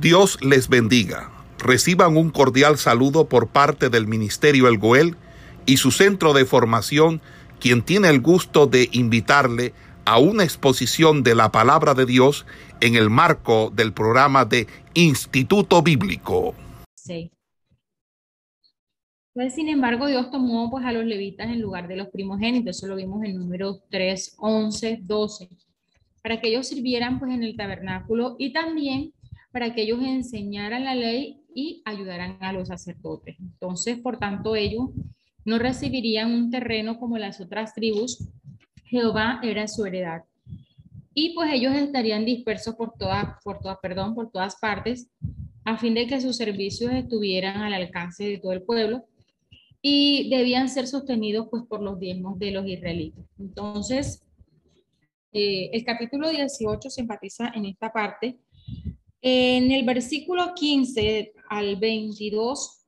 Dios 0.00 0.38
les 0.42 0.68
bendiga. 0.68 1.30
Reciban 1.58 2.18
un 2.18 2.28
cordial 2.28 2.76
saludo 2.76 3.28
por 3.28 3.48
parte 3.48 3.88
del 3.88 4.06
Ministerio 4.06 4.68
El 4.68 4.76
Goel 4.76 5.16
y 5.64 5.78
su 5.78 5.90
centro 5.90 6.34
de 6.34 6.44
formación, 6.44 7.22
quien 7.60 7.82
tiene 7.82 8.10
el 8.10 8.20
gusto 8.20 8.66
de 8.66 8.90
invitarle 8.92 9.72
a 10.04 10.18
una 10.18 10.44
exposición 10.44 11.22
de 11.22 11.34
la 11.34 11.50
palabra 11.50 11.94
de 11.94 12.04
Dios 12.04 12.44
en 12.82 12.94
el 12.94 13.08
marco 13.08 13.72
del 13.74 13.94
programa 13.94 14.44
de 14.44 14.66
Instituto 14.92 15.82
Bíblico. 15.82 16.54
Sí. 16.94 17.32
Pues, 19.32 19.54
sin 19.54 19.68
embargo, 19.70 20.08
Dios 20.08 20.30
tomó 20.30 20.70
pues, 20.70 20.84
a 20.84 20.92
los 20.92 21.06
levitas 21.06 21.48
en 21.48 21.62
lugar 21.62 21.88
de 21.88 21.96
los 21.96 22.08
primogénitos. 22.08 22.76
Eso 22.76 22.86
lo 22.86 22.96
vimos 22.96 23.24
en 23.24 23.38
números 23.38 23.80
3, 23.90 24.36
11, 24.38 25.00
12. 25.02 25.48
Para 26.22 26.40
que 26.40 26.48
ellos 26.48 26.68
sirvieran 26.68 27.18
pues, 27.18 27.32
en 27.32 27.42
el 27.42 27.56
tabernáculo 27.56 28.36
y 28.38 28.52
también 28.52 29.14
para 29.56 29.72
que 29.72 29.84
ellos 29.84 30.02
enseñaran 30.02 30.84
la 30.84 30.94
ley 30.94 31.40
y 31.54 31.80
ayudaran 31.86 32.36
a 32.40 32.52
los 32.52 32.68
sacerdotes. 32.68 33.36
Entonces, 33.40 33.96
por 33.96 34.18
tanto, 34.18 34.54
ellos 34.54 34.90
no 35.46 35.58
recibirían 35.58 36.30
un 36.30 36.50
terreno 36.50 37.00
como 37.00 37.16
las 37.16 37.40
otras 37.40 37.72
tribus. 37.72 38.28
Jehová 38.84 39.40
era 39.42 39.66
su 39.66 39.86
heredad. 39.86 40.24
Y 41.14 41.32
pues 41.32 41.54
ellos 41.54 41.74
estarían 41.74 42.26
dispersos 42.26 42.74
por 42.74 42.98
todas, 42.98 43.42
por 43.42 43.60
todas, 43.60 43.78
perdón, 43.80 44.14
por 44.14 44.30
todas 44.30 44.56
partes, 44.56 45.08
a 45.64 45.78
fin 45.78 45.94
de 45.94 46.06
que 46.06 46.20
sus 46.20 46.36
servicios 46.36 46.92
estuvieran 46.92 47.62
al 47.62 47.72
alcance 47.72 48.24
de 48.24 48.36
todo 48.36 48.52
el 48.52 48.60
pueblo 48.60 49.06
y 49.80 50.28
debían 50.28 50.68
ser 50.68 50.86
sostenidos 50.86 51.48
pues 51.50 51.62
por 51.66 51.80
los 51.80 51.98
diezmos 51.98 52.38
de 52.38 52.50
los 52.50 52.66
israelitas. 52.66 53.24
Entonces, 53.38 54.22
eh, 55.32 55.70
el 55.72 55.82
capítulo 55.82 56.28
18 56.28 56.90
se 56.90 57.00
enfatiza 57.00 57.52
en 57.54 57.64
esta 57.64 57.90
parte 57.90 58.38
en 59.22 59.72
el 59.72 59.84
versículo 59.84 60.54
15 60.54 61.32
al 61.48 61.76
22, 61.76 62.86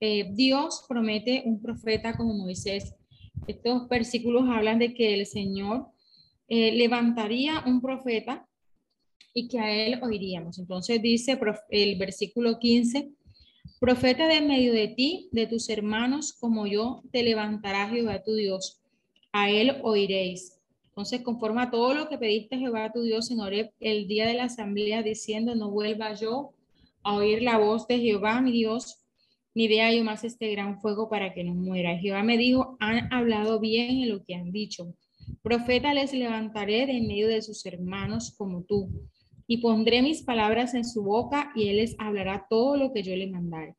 eh, 0.00 0.30
Dios 0.32 0.84
promete 0.88 1.42
un 1.46 1.60
profeta 1.62 2.16
como 2.16 2.34
Moisés. 2.34 2.94
Estos 3.46 3.88
versículos 3.88 4.44
hablan 4.48 4.78
de 4.78 4.94
que 4.94 5.14
el 5.14 5.26
Señor 5.26 5.86
eh, 6.48 6.72
levantaría 6.72 7.62
un 7.66 7.80
profeta 7.80 8.46
y 9.32 9.48
que 9.48 9.58
a 9.58 9.74
él 9.74 10.00
oiríamos. 10.02 10.58
Entonces 10.58 11.00
dice 11.00 11.38
el 11.70 11.96
versículo 11.96 12.58
15, 12.58 13.10
profeta 13.80 14.28
de 14.28 14.40
medio 14.40 14.72
de 14.72 14.88
ti, 14.88 15.28
de 15.32 15.46
tus 15.46 15.68
hermanos, 15.68 16.32
como 16.32 16.66
yo, 16.66 17.02
te 17.12 17.22
levantará 17.22 17.88
Jehová 17.88 18.22
tu 18.22 18.34
Dios. 18.34 18.80
A 19.32 19.50
él 19.50 19.78
oiréis. 19.82 20.53
Entonces, 20.94 21.22
conforme 21.22 21.60
a 21.60 21.72
todo 21.72 21.92
lo 21.92 22.08
que 22.08 22.18
pediste 22.18 22.56
Jehová 22.56 22.92
tu 22.92 23.02
Dios 23.02 23.28
en 23.32 23.40
Oreb 23.40 23.72
el 23.80 24.06
día 24.06 24.28
de 24.28 24.34
la 24.34 24.44
asamblea, 24.44 25.02
diciendo, 25.02 25.56
no 25.56 25.72
vuelva 25.72 26.14
yo 26.14 26.52
a 27.02 27.16
oír 27.16 27.42
la 27.42 27.58
voz 27.58 27.88
de 27.88 27.98
Jehová 27.98 28.40
mi 28.40 28.52
Dios, 28.52 29.04
ni 29.54 29.66
vea 29.66 29.92
yo 29.92 30.04
más 30.04 30.22
este 30.22 30.52
gran 30.52 30.80
fuego 30.80 31.08
para 31.08 31.34
que 31.34 31.42
no 31.42 31.52
muera. 31.52 31.98
Jehová 31.98 32.22
me 32.22 32.38
dijo, 32.38 32.76
han 32.78 33.12
hablado 33.12 33.58
bien 33.58 34.02
en 34.02 34.08
lo 34.10 34.22
que 34.22 34.36
han 34.36 34.52
dicho. 34.52 34.94
Profeta 35.42 35.92
les 35.94 36.14
levantaré 36.14 36.86
de 36.86 36.98
en 36.98 37.08
medio 37.08 37.26
de 37.26 37.42
sus 37.42 37.66
hermanos 37.66 38.32
como 38.38 38.62
tú, 38.62 38.88
y 39.48 39.56
pondré 39.56 40.00
mis 40.00 40.22
palabras 40.22 40.74
en 40.74 40.84
su 40.84 41.02
boca, 41.02 41.50
y 41.56 41.70
él 41.70 41.78
les 41.78 41.96
hablará 41.98 42.46
todo 42.48 42.76
lo 42.76 42.92
que 42.92 43.02
yo 43.02 43.16
le 43.16 43.26
mandare. 43.26 43.74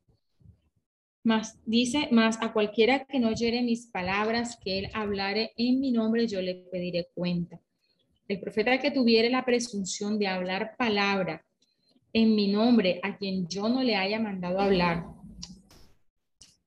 Más 1.26 1.60
dice, 1.66 2.08
más 2.12 2.38
a 2.40 2.54
cualquiera 2.54 3.04
que 3.04 3.20
no 3.20 3.30
oyere 3.30 3.64
mis 3.64 3.88
palabras, 3.88 4.60
que 4.64 4.78
él 4.78 4.90
hablare 4.94 5.54
en 5.58 5.80
mi 5.80 5.92
nombre, 5.92 6.28
yo 6.28 6.40
le 6.40 6.54
pediré 6.72 7.08
cuenta. 7.16 7.60
El 8.28 8.40
profeta 8.40 8.78
que 8.78 8.92
tuviere 8.92 9.32
la 9.32 9.44
presunción 9.44 10.20
de 10.20 10.28
hablar 10.28 10.76
palabra 10.78 11.44
en 12.14 12.36
mi 12.36 12.48
nombre 12.48 13.00
a 13.02 13.18
quien 13.18 13.48
yo 13.48 13.68
no 13.68 13.82
le 13.82 13.96
haya 13.96 14.20
mandado 14.20 14.60
hablar, 14.60 15.04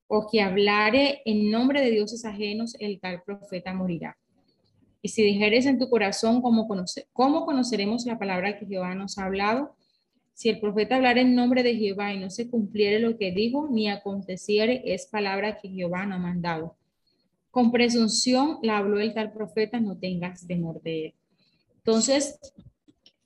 o 0.07 0.27
que 0.29 0.41
hablare 0.41 1.21
en 1.23 1.49
nombre 1.49 1.79
de 1.79 1.91
dioses 1.91 2.25
ajenos, 2.25 2.75
el 2.81 2.99
tal 2.99 3.23
profeta 3.23 3.73
morirá. 3.73 4.17
Y 5.01 5.07
si 5.07 5.23
dijeres 5.23 5.67
en 5.67 5.79
tu 5.79 5.89
corazón 5.89 6.41
cómo 6.41 7.45
conoceremos 7.45 8.05
la 8.05 8.19
palabra 8.19 8.59
que 8.59 8.65
Jehová 8.65 8.93
nos 8.93 9.17
ha 9.17 9.23
hablado, 9.23 9.77
si 10.39 10.47
el 10.47 10.61
profeta 10.61 10.95
hablara 10.95 11.19
en 11.19 11.35
nombre 11.35 11.63
de 11.63 11.75
Jehová 11.75 12.13
y 12.13 12.19
no 12.21 12.29
se 12.29 12.49
cumpliere 12.49 12.99
lo 12.99 13.17
que 13.17 13.33
dijo, 13.33 13.67
ni 13.69 13.89
aconteciere, 13.89 14.81
es 14.85 15.05
palabra 15.05 15.57
que 15.57 15.67
Jehová 15.67 16.05
no 16.05 16.15
ha 16.15 16.17
mandado. 16.17 16.77
Con 17.51 17.73
presunción 17.73 18.57
la 18.61 18.77
habló 18.77 19.01
el 19.01 19.13
tal 19.13 19.33
profeta, 19.33 19.81
no 19.81 19.97
tengas 19.97 20.47
temor 20.47 20.81
de 20.81 21.07
él. 21.07 21.13
Entonces, 21.75 22.39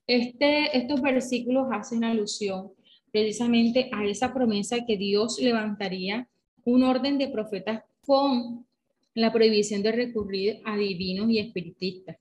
este, 0.08 0.76
estos 0.76 1.04
versículos 1.04 1.68
hacen 1.72 2.04
alusión 2.04 2.72
precisamente 3.12 3.92
a 3.92 4.04
esa 4.06 4.34
promesa 4.34 4.84
que 4.84 4.98
Dios 4.98 5.38
levantaría 5.40 6.28
un 6.66 6.82
orden 6.82 7.20
de 7.20 7.28
profetas 7.28 7.84
con 8.08 8.66
la 9.14 9.32
prohibición 9.32 9.84
de 9.84 9.92
recurrir 9.92 10.62
a 10.66 10.76
divinos 10.78 11.30
y 11.30 11.38
espiritistas 11.38 12.18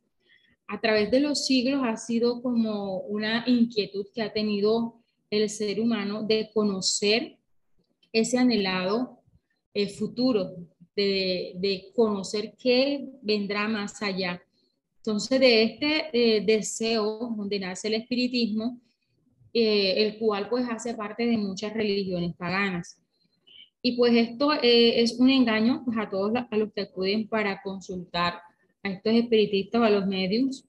a 0.72 0.80
través 0.80 1.10
de 1.10 1.20
los 1.20 1.44
siglos 1.44 1.82
ha 1.84 1.98
sido 1.98 2.40
como 2.40 3.00
una 3.00 3.44
inquietud 3.46 4.06
que 4.14 4.22
ha 4.22 4.32
tenido 4.32 5.02
el 5.28 5.50
ser 5.50 5.78
humano 5.78 6.22
de 6.22 6.50
conocer 6.54 7.36
ese 8.10 8.38
anhelado 8.38 9.20
el 9.74 9.88
eh, 9.88 9.90
futuro, 9.90 10.56
de, 10.96 11.90
conocer 11.94 12.54
qué 12.58 13.06
vendrá 13.20 13.68
más 13.68 14.00
allá. 14.02 14.42
Entonces, 14.96 15.40
de 15.40 15.62
este 15.62 16.36
eh, 16.36 16.40
deseo 16.40 17.34
donde 17.36 17.58
nace 17.58 17.88
el 17.88 17.94
espiritismo, 17.94 18.80
eh, 19.52 20.06
el 20.06 20.18
cual 20.18 20.48
pues 20.48 20.66
hace 20.70 20.94
parte 20.94 21.26
de 21.26 21.36
muchas 21.36 21.74
religiones 21.74 22.34
paganas. 22.34 22.98
Y 23.82 23.94
pues 23.98 24.14
esto 24.14 24.52
es 24.62 25.18
un 25.18 25.28
engaño 25.28 25.82
pues, 25.84 25.98
a 25.98 26.08
todos 26.08 26.32
a 26.50 26.56
los 26.56 26.72
que 26.72 26.80
acuden 26.80 27.28
para 27.28 27.60
consultar 27.60 28.40
a 28.82 28.90
estos 28.90 29.12
espiritistas 29.14 29.80
o 29.80 29.84
a 29.84 29.90
los 29.90 30.06
medios. 30.06 30.64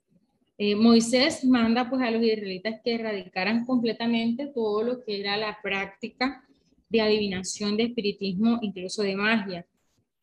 Eh, 0.58 0.76
Moisés 0.76 1.44
manda 1.44 1.90
pues 1.90 2.02
a 2.02 2.12
los 2.12 2.24
israelitas 2.24 2.80
que 2.84 2.96
erradicaran 2.96 3.66
completamente 3.66 4.48
todo 4.48 4.84
lo 4.84 5.04
que 5.04 5.20
era 5.20 5.36
la 5.38 5.58
práctica 5.62 6.44
de 6.90 7.02
adivinación, 7.02 7.76
de 7.76 7.84
espiritismo, 7.84 8.60
incluso 8.62 9.02
de 9.02 9.16
magia. 9.16 9.66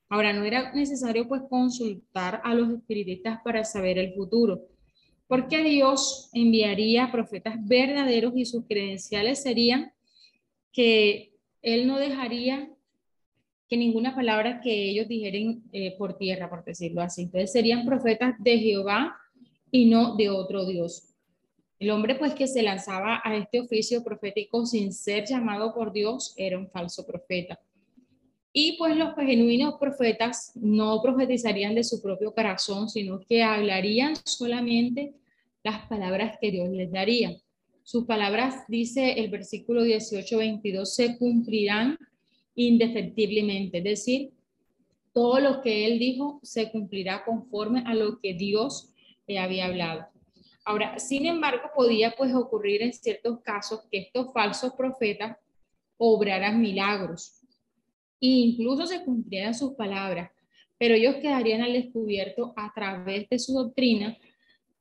Ahora, 0.09 0.33
no 0.33 0.45
era 0.45 0.73
necesario 0.73 1.27
pues 1.29 1.43
consultar 1.49 2.41
a 2.45 2.55
los 2.55 2.73
espiritistas 2.73 3.41
para 3.45 3.65
saber 3.65 3.99
el 3.99 4.15
futuro, 4.15 4.63
porque 5.27 5.63
Dios 5.63 6.31
enviaría 6.33 7.11
profetas 7.13 7.55
verdaderos 7.65 8.33
y 8.37 8.45
sus 8.45 8.67
credenciales 8.67 9.43
serían 9.43 9.93
que 10.73 11.35
Él 11.63 11.87
no 11.87 11.99
dejaría 11.99 12.71
que 13.71 13.77
ninguna 13.77 14.17
palabra 14.17 14.61
que 14.61 14.91
ellos 14.91 15.07
dijeren 15.07 15.63
eh, 15.73 15.95
por 15.97 16.19
tierra, 16.19 16.51
por 16.51 16.65
decirlo 16.65 17.03
así. 17.03 17.23
Entonces 17.23 17.53
serían 17.53 17.87
profetas 17.87 18.35
de 18.41 18.59
Jehová 18.59 19.17
y 19.71 19.87
no 19.87 20.17
de 20.17 20.29
otro 20.29 20.67
Dios. 20.67 21.05
El 21.79 21.91
hombre 21.91 22.17
pues 22.17 22.35
que 22.35 22.49
se 22.49 22.63
lanzaba 22.63 23.23
a 23.23 23.37
este 23.37 23.61
oficio 23.61 24.03
profético 24.03 24.67
sin 24.67 24.93
ser 24.93 25.25
llamado 25.25 25.73
por 25.73 25.93
Dios 25.93 26.35
era 26.37 26.59
un 26.59 26.69
falso 26.69 27.07
profeta. 27.07 27.61
Y 28.53 28.77
pues 28.77 28.97
los 28.97 29.15
genuinos 29.15 29.77
profetas 29.79 30.51
no 30.57 31.01
profetizarían 31.01 31.77
de 31.77 31.85
su 31.85 32.03
propio 32.03 32.35
corazón, 32.35 32.91
sino 32.91 33.21
que 33.21 33.45
hablarían 33.45 34.15
solamente 34.25 35.15
las 35.63 35.87
palabras 35.87 36.37
que 36.41 36.51
Dios 36.51 36.69
les 36.71 36.91
daría. 36.91 37.37
Sus 37.85 38.05
palabras, 38.05 38.65
dice 38.67 39.13
el 39.13 39.31
versículo 39.31 39.85
18-22, 39.85 40.85
se 40.87 41.17
cumplirán 41.17 41.97
indefectiblemente, 42.67 43.79
es 43.79 43.85
decir, 43.85 44.33
todo 45.13 45.41
lo 45.41 45.61
que 45.61 45.87
él 45.87 45.99
dijo 45.99 46.41
se 46.43 46.71
cumplirá 46.71 47.25
conforme 47.25 47.83
a 47.87 47.95
lo 47.95 48.21
que 48.21 48.35
Dios 48.35 48.93
le 49.27 49.39
había 49.39 49.67
hablado. 49.67 50.07
Ahora, 50.65 50.99
sin 50.99 51.27
embargo, 51.27 51.71
podía 51.75 52.13
pues 52.17 52.35
ocurrir 52.35 52.83
en 52.83 52.93
ciertos 52.93 53.41
casos 53.41 53.81
que 53.91 53.99
estos 53.99 54.33
falsos 54.33 54.73
profetas 54.75 55.37
obraran 55.97 56.61
milagros 56.61 57.41
e 58.21 58.27
incluso 58.27 58.87
se 58.87 59.03
cumplieran 59.05 59.55
sus 59.55 59.73
palabras, 59.73 60.31
pero 60.79 60.95
ellos 60.95 61.17
quedarían 61.17 61.63
al 61.63 61.73
descubierto 61.73 62.53
a 62.57 62.73
través 62.75 63.29
de 63.29 63.39
su 63.39 63.55
doctrina, 63.55 64.17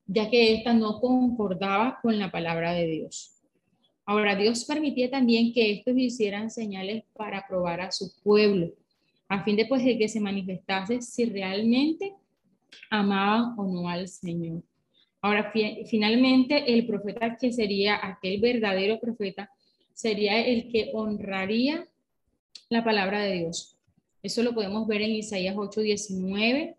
ya 0.05 0.29
que 0.29 0.53
ésta 0.53 0.73
no 0.73 0.99
concordaba 0.99 1.99
con 2.01 2.19
la 2.19 2.29
palabra 2.29 2.73
de 2.73 2.87
Dios. 2.87 3.38
Ahora, 4.09 4.35
Dios 4.35 4.65
permitía 4.65 5.11
también 5.11 5.53
que 5.53 5.69
estos 5.69 5.95
hicieran 5.95 6.49
señales 6.49 7.03
para 7.13 7.45
probar 7.47 7.79
a 7.79 7.91
su 7.91 8.11
pueblo, 8.23 8.73
a 9.27 9.43
fin 9.43 9.55
de, 9.55 9.67
pues, 9.67 9.85
de 9.85 9.99
que 9.99 10.07
se 10.07 10.19
manifestase 10.19 10.99
si 11.03 11.25
realmente 11.25 12.15
amaban 12.89 13.53
o 13.55 13.71
no 13.71 13.87
al 13.87 14.07
Señor. 14.07 14.63
Ahora, 15.21 15.53
finalmente, 15.85 16.73
el 16.73 16.87
profeta 16.87 17.37
que 17.39 17.51
sería 17.51 17.99
aquel 18.01 18.41
verdadero 18.41 18.99
profeta 18.99 19.51
sería 19.93 20.43
el 20.43 20.71
que 20.71 20.89
honraría 20.95 21.87
la 22.67 22.83
palabra 22.83 23.21
de 23.21 23.33
Dios. 23.33 23.77
Eso 24.23 24.41
lo 24.41 24.55
podemos 24.55 24.87
ver 24.87 25.03
en 25.03 25.11
Isaías 25.11 25.55
8:19 25.55 26.75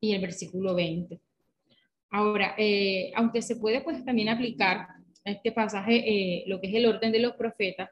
y 0.00 0.14
el 0.14 0.20
versículo 0.20 0.74
20. 0.74 1.20
Ahora, 2.10 2.56
eh, 2.58 3.12
aunque 3.14 3.40
se 3.40 3.54
puede 3.54 3.82
pues 3.82 4.04
también 4.04 4.30
aplicar 4.30 4.95
este 5.26 5.52
pasaje, 5.52 5.96
eh, 5.96 6.44
lo 6.46 6.60
que 6.60 6.68
es 6.68 6.74
el 6.74 6.86
orden 6.86 7.12
de 7.12 7.18
los 7.18 7.34
profetas, 7.34 7.90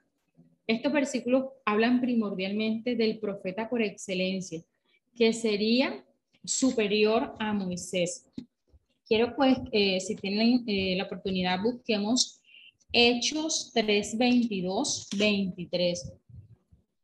estos 0.66 0.92
versículos 0.92 1.46
hablan 1.64 2.00
primordialmente 2.00 2.96
del 2.96 3.18
profeta 3.18 3.68
por 3.68 3.82
excelencia, 3.82 4.62
que 5.14 5.32
sería 5.32 6.02
superior 6.44 7.34
a 7.38 7.52
Moisés. 7.52 8.26
Quiero 9.06 9.36
pues, 9.36 9.58
eh, 9.72 10.00
si 10.00 10.16
tienen 10.16 10.64
eh, 10.66 10.94
la 10.96 11.04
oportunidad, 11.04 11.60
busquemos 11.62 12.40
Hechos 12.92 13.72
3, 13.74 14.16
22, 14.16 15.08
23. 15.18 16.12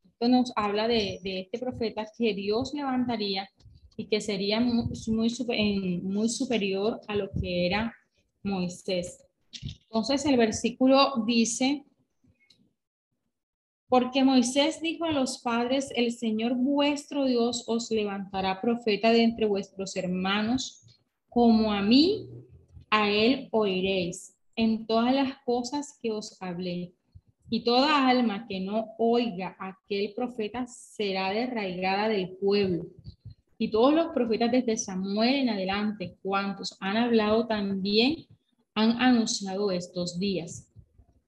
Esto 0.04 0.28
nos 0.28 0.52
habla 0.56 0.88
de, 0.88 1.18
de 1.22 1.40
este 1.40 1.58
profeta 1.58 2.06
que 2.16 2.32
Dios 2.32 2.72
levantaría 2.72 3.50
y 3.96 4.06
que 4.06 4.20
sería 4.20 4.60
muy, 4.60 4.86
muy, 5.08 6.00
muy 6.02 6.28
superior 6.28 7.00
a 7.08 7.16
lo 7.16 7.30
que 7.32 7.66
era 7.66 7.94
Moisés. 8.42 9.26
Entonces 9.84 10.24
el 10.24 10.36
versículo 10.36 11.24
dice, 11.26 11.84
porque 13.88 14.22
Moisés 14.22 14.80
dijo 14.80 15.04
a 15.04 15.10
los 15.10 15.38
padres, 15.38 15.92
el 15.96 16.12
Señor 16.12 16.54
vuestro 16.54 17.24
Dios 17.24 17.64
os 17.66 17.90
levantará 17.90 18.60
profeta 18.60 19.10
de 19.10 19.24
entre 19.24 19.46
vuestros 19.46 19.96
hermanos, 19.96 21.00
como 21.28 21.72
a 21.72 21.82
mí, 21.82 22.28
a 22.88 23.10
él 23.10 23.48
oiréis 23.50 24.36
en 24.54 24.86
todas 24.86 25.12
las 25.14 25.38
cosas 25.44 25.98
que 26.00 26.12
os 26.12 26.40
hablé. 26.40 26.92
Y 27.48 27.64
toda 27.64 28.08
alma 28.08 28.46
que 28.46 28.60
no 28.60 28.90
oiga 28.96 29.56
a 29.58 29.70
aquel 29.70 30.12
profeta 30.14 30.68
será 30.68 31.30
derraigada 31.30 32.08
del 32.08 32.36
pueblo. 32.36 32.86
Y 33.58 33.72
todos 33.72 33.92
los 33.92 34.12
profetas 34.14 34.52
desde 34.52 34.76
Samuel 34.76 35.34
en 35.34 35.50
adelante, 35.50 36.16
cuantos 36.22 36.76
han 36.78 36.96
hablado 36.96 37.48
también, 37.48 38.26
han 38.80 39.00
anunciado 39.00 39.70
estos 39.70 40.18
días. 40.18 40.66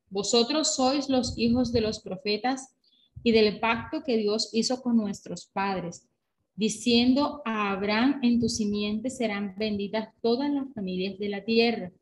Vosotros 0.09 0.75
sois 0.75 1.09
los 1.09 1.37
hijos 1.39 1.73
de 1.73 1.83
los 1.83 2.01
profetas 2.01 2.75
y 3.23 3.33
del 3.33 3.61
pacto 3.61 4.03
que 4.03 4.17
Dios 4.17 4.51
hizo 4.53 4.83
con 4.83 4.97
nuestros 4.97 5.47
padres, 5.53 6.09
diciendo 6.57 7.43
a 7.45 7.73
Abraham, 7.73 8.21
en 8.23 8.41
tu 8.41 8.49
simiente 8.49 9.11
serán 9.11 9.55
benditas 9.57 10.09
todas 10.23 10.51
las 10.51 10.73
familias 10.75 11.19
de 11.19 11.29
la 11.29 11.45
tierra. 11.45 11.93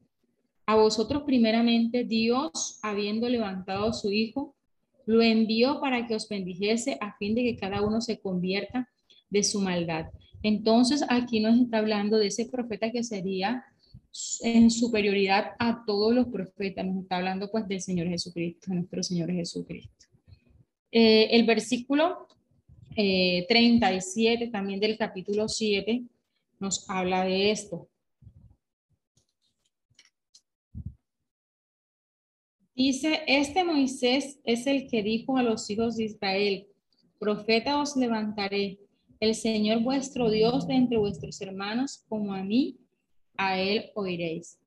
A 0.67 0.77
vosotros 0.77 1.25
primeramente 1.25 2.05
Dios, 2.05 2.79
habiendo 2.83 3.29
levantado 3.29 3.89
a 3.89 3.93
su 3.93 4.11
Hijo, 4.13 4.55
lo 5.07 5.21
envió 5.23 5.81
para 5.81 6.07
que 6.07 6.15
os 6.15 6.29
bendijese 6.29 6.97
a 7.01 7.17
fin 7.17 7.35
de 7.35 7.43
que 7.43 7.57
cada 7.57 7.83
uno 7.83 8.01
se 8.01 8.21
convierta 8.21 8.89
de 9.31 9.43
su 9.43 9.61
maldad. 9.61 10.07
Entonces 10.43 11.05
aquí 11.09 11.41
nos 11.41 11.59
está 11.59 11.79
hablando 11.79 12.19
de 12.19 12.29
ese 12.29 12.47
profeta 12.47 12.93
que 12.93 13.03
sería 13.03 13.65
en 14.43 14.71
superioridad 14.71 15.53
a 15.59 15.85
todos 15.87 16.15
los 16.15 16.27
profetas. 16.29 16.85
Nos 16.87 17.03
está 17.03 17.17
hablando 17.17 17.51
pues 17.51 17.67
del 17.69 17.81
Señor 17.81 18.09
Jesucristo, 18.09 18.73
nuestro 18.73 19.03
Señor 19.03 19.31
Jesucristo. 19.33 20.07
Eh, 20.93 21.29
el 21.31 21.45
versículo 21.47 22.27
37 22.95 24.45
eh, 24.45 24.49
también 24.49 24.81
del 24.81 24.99
capítulo 24.99 25.49
7 25.49 26.03
nos 26.59 26.89
habla 26.91 27.25
de 27.25 27.51
esto. 27.51 27.89
Dice, 32.75 33.21
este 33.27 33.63
Moisés 33.63 34.41
es 34.45 34.67
el 34.67 34.89
que 34.89 35.03
dijo 35.03 35.37
a 35.37 35.43
los 35.43 35.69
hijos 35.69 35.97
de 35.97 36.05
Israel, 36.05 36.67
profeta 37.19 37.81
os 37.81 37.95
levantaré, 37.97 38.79
el 39.21 39.35
Señor 39.35 39.83
vuestro 39.83 40.31
Dios 40.31 40.67
de 40.67 40.75
entre 40.75 40.97
vuestros 40.97 41.41
hermanos, 41.43 42.05
como 42.09 42.33
a 42.33 42.43
mí 42.43 42.79
a 43.41 43.59
él 43.59 43.91
oiréis. 43.95 44.59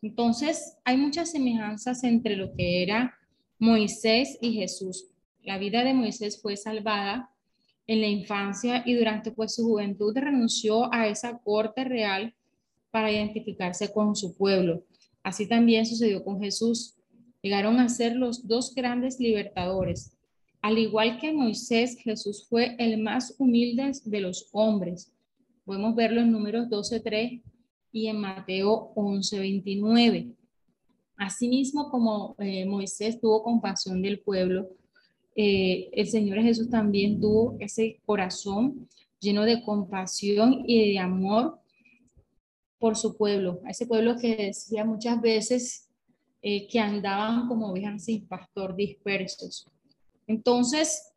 Entonces, 0.00 0.78
hay 0.82 0.96
muchas 0.96 1.32
semejanzas 1.32 2.02
entre 2.04 2.36
lo 2.36 2.54
que 2.54 2.82
era 2.82 3.14
Moisés 3.58 4.38
y 4.40 4.54
Jesús. 4.54 5.08
La 5.42 5.58
vida 5.58 5.84
de 5.84 5.92
Moisés 5.92 6.40
fue 6.40 6.56
salvada 6.56 7.30
en 7.86 8.00
la 8.00 8.06
infancia 8.08 8.82
y 8.86 8.94
durante 8.94 9.30
pues, 9.30 9.54
su 9.54 9.64
juventud 9.64 10.16
renunció 10.16 10.92
a 10.92 11.06
esa 11.06 11.38
corte 11.38 11.84
real 11.84 12.34
para 12.90 13.12
identificarse 13.12 13.92
con 13.92 14.16
su 14.16 14.34
pueblo. 14.34 14.84
Así 15.22 15.46
también 15.46 15.84
sucedió 15.84 16.24
con 16.24 16.40
Jesús. 16.40 16.94
Llegaron 17.42 17.78
a 17.78 17.90
ser 17.90 18.16
los 18.16 18.48
dos 18.48 18.74
grandes 18.74 19.20
libertadores. 19.20 20.16
Al 20.62 20.78
igual 20.78 21.18
que 21.20 21.30
Moisés, 21.34 21.98
Jesús 21.98 22.46
fue 22.48 22.74
el 22.78 23.02
más 23.02 23.34
humilde 23.38 23.92
de 24.02 24.20
los 24.20 24.48
hombres. 24.52 25.12
Podemos 25.66 25.94
verlo 25.94 26.22
en 26.22 26.32
números 26.32 26.68
12.3 26.68 27.42
y 27.94 28.08
en 28.08 28.20
Mateo 28.20 28.92
11:29. 28.96 30.34
Asimismo, 31.16 31.90
como 31.90 32.34
eh, 32.38 32.66
Moisés 32.66 33.20
tuvo 33.20 33.44
compasión 33.44 34.02
del 34.02 34.18
pueblo, 34.18 34.68
eh, 35.36 35.90
el 35.92 36.08
Señor 36.08 36.42
Jesús 36.42 36.68
también 36.68 37.20
tuvo 37.20 37.56
ese 37.60 38.00
corazón 38.04 38.88
lleno 39.20 39.44
de 39.44 39.62
compasión 39.62 40.64
y 40.66 40.92
de 40.92 40.98
amor 40.98 41.60
por 42.80 42.96
su 42.96 43.16
pueblo, 43.16 43.60
a 43.64 43.70
ese 43.70 43.86
pueblo 43.86 44.16
que 44.18 44.36
decía 44.36 44.84
muchas 44.84 45.20
veces 45.22 45.88
eh, 46.42 46.66
que 46.66 46.80
andaban 46.80 47.46
como 47.46 47.70
ovejas 47.70 48.04
sin 48.04 48.26
pastor 48.26 48.74
dispersos. 48.74 49.68
Entonces, 50.26 51.12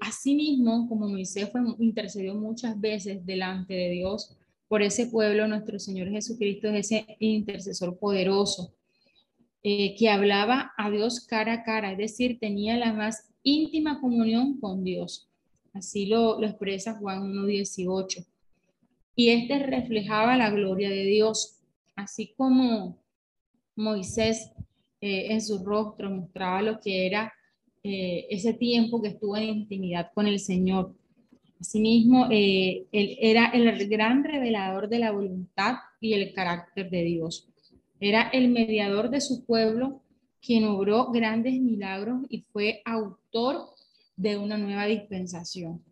asimismo, 0.00 0.88
como 0.88 1.08
Moisés 1.08 1.50
fue, 1.50 1.60
intercedió 1.80 2.34
muchas 2.36 2.80
veces 2.80 3.26
delante 3.26 3.74
de 3.74 3.90
Dios, 3.90 4.36
por 4.68 4.82
ese 4.82 5.06
pueblo, 5.06 5.46
nuestro 5.46 5.78
Señor 5.78 6.08
Jesucristo 6.10 6.68
es 6.68 6.92
ese 6.92 7.16
intercesor 7.20 7.98
poderoso 7.98 8.74
eh, 9.62 9.94
que 9.96 10.08
hablaba 10.08 10.72
a 10.76 10.90
Dios 10.90 11.26
cara 11.26 11.52
a 11.52 11.62
cara, 11.64 11.92
es 11.92 11.98
decir, 11.98 12.38
tenía 12.38 12.76
la 12.76 12.92
más 12.92 13.28
íntima 13.42 14.00
comunión 14.00 14.60
con 14.60 14.84
Dios. 14.84 15.28
Así 15.72 16.06
lo, 16.06 16.42
expresa 16.42 16.94
Juan 16.94 17.22
1.18. 17.32 18.26
Y 19.14 19.30
este 19.30 19.58
reflejaba 19.58 20.36
la 20.36 20.50
gloria 20.50 20.90
de 20.90 21.04
Dios, 21.04 21.60
así 21.94 22.32
como 22.36 22.98
Moisés 23.76 24.52
eh, 25.00 25.32
en 25.32 25.40
su 25.40 25.64
rostro 25.64 26.10
mostraba 26.10 26.62
lo 26.62 26.80
que 26.80 27.06
era 27.06 27.32
eh, 27.82 28.26
ese 28.30 28.54
tiempo 28.54 29.00
que 29.00 29.08
estuvo 29.08 29.36
en 29.36 29.44
intimidad 29.44 30.10
con 30.14 30.26
el 30.26 30.40
Señor. 30.40 30.94
Asimismo, 31.60 32.28
eh, 32.30 32.86
él 32.92 33.16
era 33.20 33.46
el 33.46 33.88
gran 33.88 34.24
revelador 34.24 34.88
de 34.88 34.98
la 34.98 35.12
voluntad 35.12 35.76
y 36.00 36.12
el 36.12 36.32
carácter 36.32 36.90
de 36.90 37.02
Dios. 37.02 37.48
Era 37.98 38.28
el 38.28 38.48
mediador 38.48 39.08
de 39.08 39.20
su 39.20 39.44
pueblo, 39.44 40.02
quien 40.40 40.64
obró 40.64 41.10
grandes 41.10 41.54
milagros 41.60 42.20
y 42.28 42.42
fue 42.52 42.82
autor 42.84 43.70
de 44.16 44.36
una 44.36 44.58
nueva 44.58 44.86
dispensación. 44.86 45.82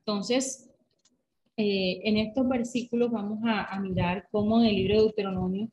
Entonces, 0.00 0.70
eh, 1.56 2.00
en 2.04 2.16
estos 2.18 2.48
versículos 2.48 3.10
vamos 3.10 3.38
a, 3.44 3.78
mirar 3.80 4.26
cómo 4.30 4.60
en 4.60 4.66
el 4.66 4.74
libro 4.74 4.94
de 4.94 5.00
Deuteronomio 5.02 5.68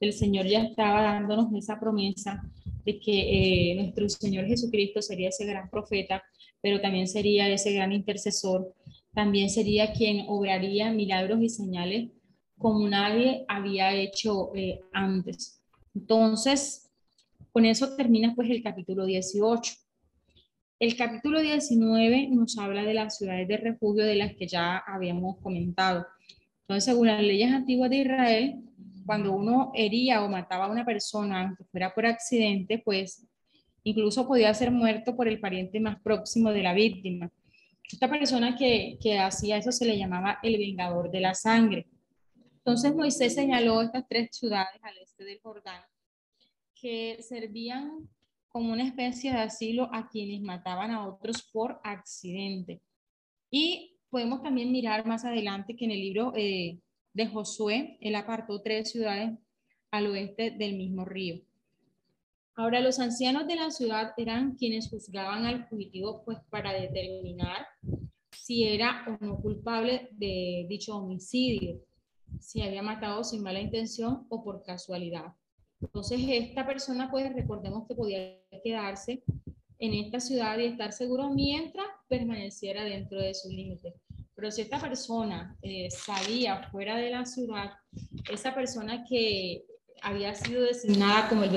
el 0.00 0.12
Señor 0.12 0.46
ya 0.46 0.62
estaba 0.62 1.02
dándonos 1.02 1.52
esa 1.54 1.78
promesa 1.78 2.42
de 2.84 2.98
que 2.98 3.72
eh, 3.72 3.74
nuestro 3.74 4.08
Señor 4.08 4.46
Jesucristo 4.46 5.02
sería 5.02 5.28
ese 5.28 5.44
gran 5.44 5.68
profeta, 5.68 6.22
pero 6.62 6.80
también 6.80 7.06
sería 7.06 7.48
ese 7.48 7.72
gran 7.72 7.92
intercesor 7.92 8.72
también 9.16 9.48
sería 9.48 9.94
quien 9.94 10.26
obraría 10.28 10.92
milagros 10.92 11.40
y 11.40 11.48
señales 11.48 12.10
como 12.58 12.86
nadie 12.86 13.46
había 13.48 13.94
hecho 13.94 14.54
eh, 14.54 14.82
antes. 14.92 15.62
Entonces, 15.94 16.90
con 17.50 17.64
eso 17.64 17.96
termina 17.96 18.34
pues 18.34 18.50
el 18.50 18.62
capítulo 18.62 19.06
18. 19.06 19.72
El 20.78 20.96
capítulo 20.98 21.40
19 21.40 22.28
nos 22.28 22.58
habla 22.58 22.84
de 22.84 22.92
las 22.92 23.16
ciudades 23.16 23.48
de 23.48 23.56
refugio 23.56 24.04
de 24.04 24.16
las 24.16 24.34
que 24.34 24.46
ya 24.46 24.82
habíamos 24.86 25.38
comentado. 25.38 26.06
Entonces, 26.60 26.84
según 26.84 27.06
las 27.06 27.22
leyes 27.22 27.50
antiguas 27.50 27.88
de 27.88 27.96
Israel, 27.96 28.56
cuando 29.06 29.32
uno 29.32 29.72
hería 29.74 30.24
o 30.24 30.28
mataba 30.28 30.66
a 30.66 30.70
una 30.70 30.84
persona, 30.84 31.40
aunque 31.40 31.64
fuera 31.64 31.94
por 31.94 32.04
accidente, 32.04 32.82
pues 32.84 33.26
incluso 33.82 34.28
podía 34.28 34.52
ser 34.52 34.70
muerto 34.70 35.16
por 35.16 35.26
el 35.26 35.40
pariente 35.40 35.80
más 35.80 35.98
próximo 36.02 36.52
de 36.52 36.62
la 36.62 36.74
víctima. 36.74 37.32
Esta 37.90 38.08
persona 38.08 38.56
que, 38.56 38.98
que 39.00 39.18
hacía 39.18 39.58
eso 39.58 39.72
se 39.72 39.84
le 39.84 39.98
llamaba 39.98 40.38
el 40.42 40.58
vengador 40.58 41.10
de 41.10 41.20
la 41.20 41.34
sangre. 41.34 41.86
Entonces 42.58 42.94
Moisés 42.94 43.34
señaló 43.34 43.80
estas 43.82 44.06
tres 44.08 44.30
ciudades 44.32 44.80
al 44.82 44.98
este 44.98 45.24
del 45.24 45.40
Jordán 45.40 45.82
que 46.74 47.22
servían 47.22 48.08
como 48.48 48.72
una 48.72 48.84
especie 48.84 49.32
de 49.32 49.38
asilo 49.38 49.88
a 49.92 50.08
quienes 50.08 50.40
mataban 50.40 50.90
a 50.90 51.06
otros 51.06 51.42
por 51.52 51.80
accidente. 51.84 52.80
Y 53.50 53.98
podemos 54.08 54.42
también 54.42 54.72
mirar 54.72 55.06
más 55.06 55.24
adelante 55.24 55.76
que 55.76 55.84
en 55.84 55.90
el 55.90 56.00
libro 56.00 56.32
eh, 56.36 56.78
de 57.12 57.26
Josué, 57.26 57.98
él 58.00 58.14
apartó 58.14 58.62
tres 58.62 58.90
ciudades 58.90 59.38
al 59.90 60.06
oeste 60.06 60.50
del 60.50 60.76
mismo 60.76 61.04
río. 61.04 61.40
Ahora, 62.58 62.80
los 62.80 62.98
ancianos 62.98 63.46
de 63.46 63.56
la 63.56 63.70
ciudad 63.70 64.14
eran 64.16 64.56
quienes 64.56 64.88
juzgaban 64.88 65.44
al 65.44 65.66
fugitivo 65.68 66.22
pues 66.24 66.38
para 66.48 66.72
determinar 66.72 67.66
si 68.32 68.64
era 68.64 69.04
o 69.06 69.22
no 69.22 69.36
culpable 69.42 70.08
de 70.12 70.64
dicho 70.66 70.96
homicidio, 70.96 71.78
si 72.40 72.62
había 72.62 72.82
matado 72.82 73.24
sin 73.24 73.42
mala 73.42 73.60
intención 73.60 74.26
o 74.30 74.42
por 74.42 74.62
casualidad. 74.62 75.34
Entonces, 75.82 76.18
esta 76.26 76.66
persona, 76.66 77.10
pues 77.10 77.30
recordemos 77.34 77.86
que 77.86 77.94
podía 77.94 78.40
quedarse 78.64 79.22
en 79.78 79.92
esta 79.92 80.18
ciudad 80.18 80.58
y 80.58 80.64
estar 80.64 80.92
seguro 80.92 81.28
mientras 81.28 81.86
permaneciera 82.08 82.84
dentro 82.84 83.20
de 83.20 83.34
sus 83.34 83.52
límites. 83.52 83.92
Pero 84.34 84.50
si 84.50 84.62
esta 84.62 84.80
persona 84.80 85.58
eh, 85.60 85.90
salía 85.90 86.62
fuera 86.70 86.96
de 86.96 87.10
la 87.10 87.26
ciudad, 87.26 87.72
esa 88.30 88.54
persona 88.54 89.04
que 89.04 89.66
había 90.02 90.34
sido 90.34 90.62
designada 90.62 91.28
como 91.28 91.44
el 91.44 91.50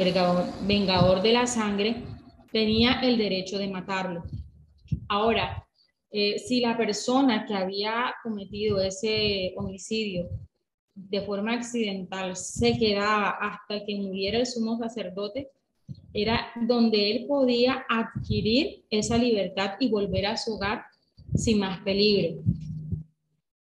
vengador, 0.67 1.21
de 1.21 1.33
la 1.33 1.47
sangre, 1.47 2.03
tenía 2.51 3.01
el 3.01 3.17
derecho 3.17 3.57
de 3.57 3.67
matarlo. 3.67 4.23
Ahora, 5.07 5.67
eh, 6.11 6.39
si 6.39 6.61
la 6.61 6.75
persona 6.75 7.45
que 7.45 7.53
había 7.53 8.13
cometido 8.23 8.81
ese 8.81 9.53
homicidio 9.55 10.29
de 10.95 11.21
forma 11.21 11.53
accidental 11.53 12.35
se 12.35 12.77
quedaba 12.77 13.29
hasta 13.29 13.85
que 13.85 13.95
muriera 13.95 14.39
el 14.39 14.45
sumo 14.45 14.77
sacerdote, 14.77 15.49
era 16.13 16.47
donde 16.67 17.11
él 17.11 17.25
podía 17.27 17.85
adquirir 17.87 18.83
esa 18.89 19.17
libertad 19.17 19.73
y 19.79 19.89
volver 19.89 20.25
a 20.25 20.37
su 20.37 20.55
hogar 20.55 20.83
sin 21.35 21.59
más 21.59 21.79
peligro. 21.81 22.41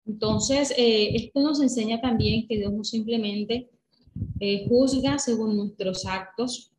Entonces, 0.05 0.73
eh, 0.75 1.15
esto 1.15 1.39
nos 1.39 1.61
enseña 1.61 2.01
también 2.01 2.47
que 2.47 2.57
Dios 2.57 2.73
no 2.73 2.83
simplemente 2.83 3.69
eh, 4.39 4.67
juzga 4.67 5.19
según 5.19 5.57
nuestros 5.57 6.05
actos, 6.05 6.71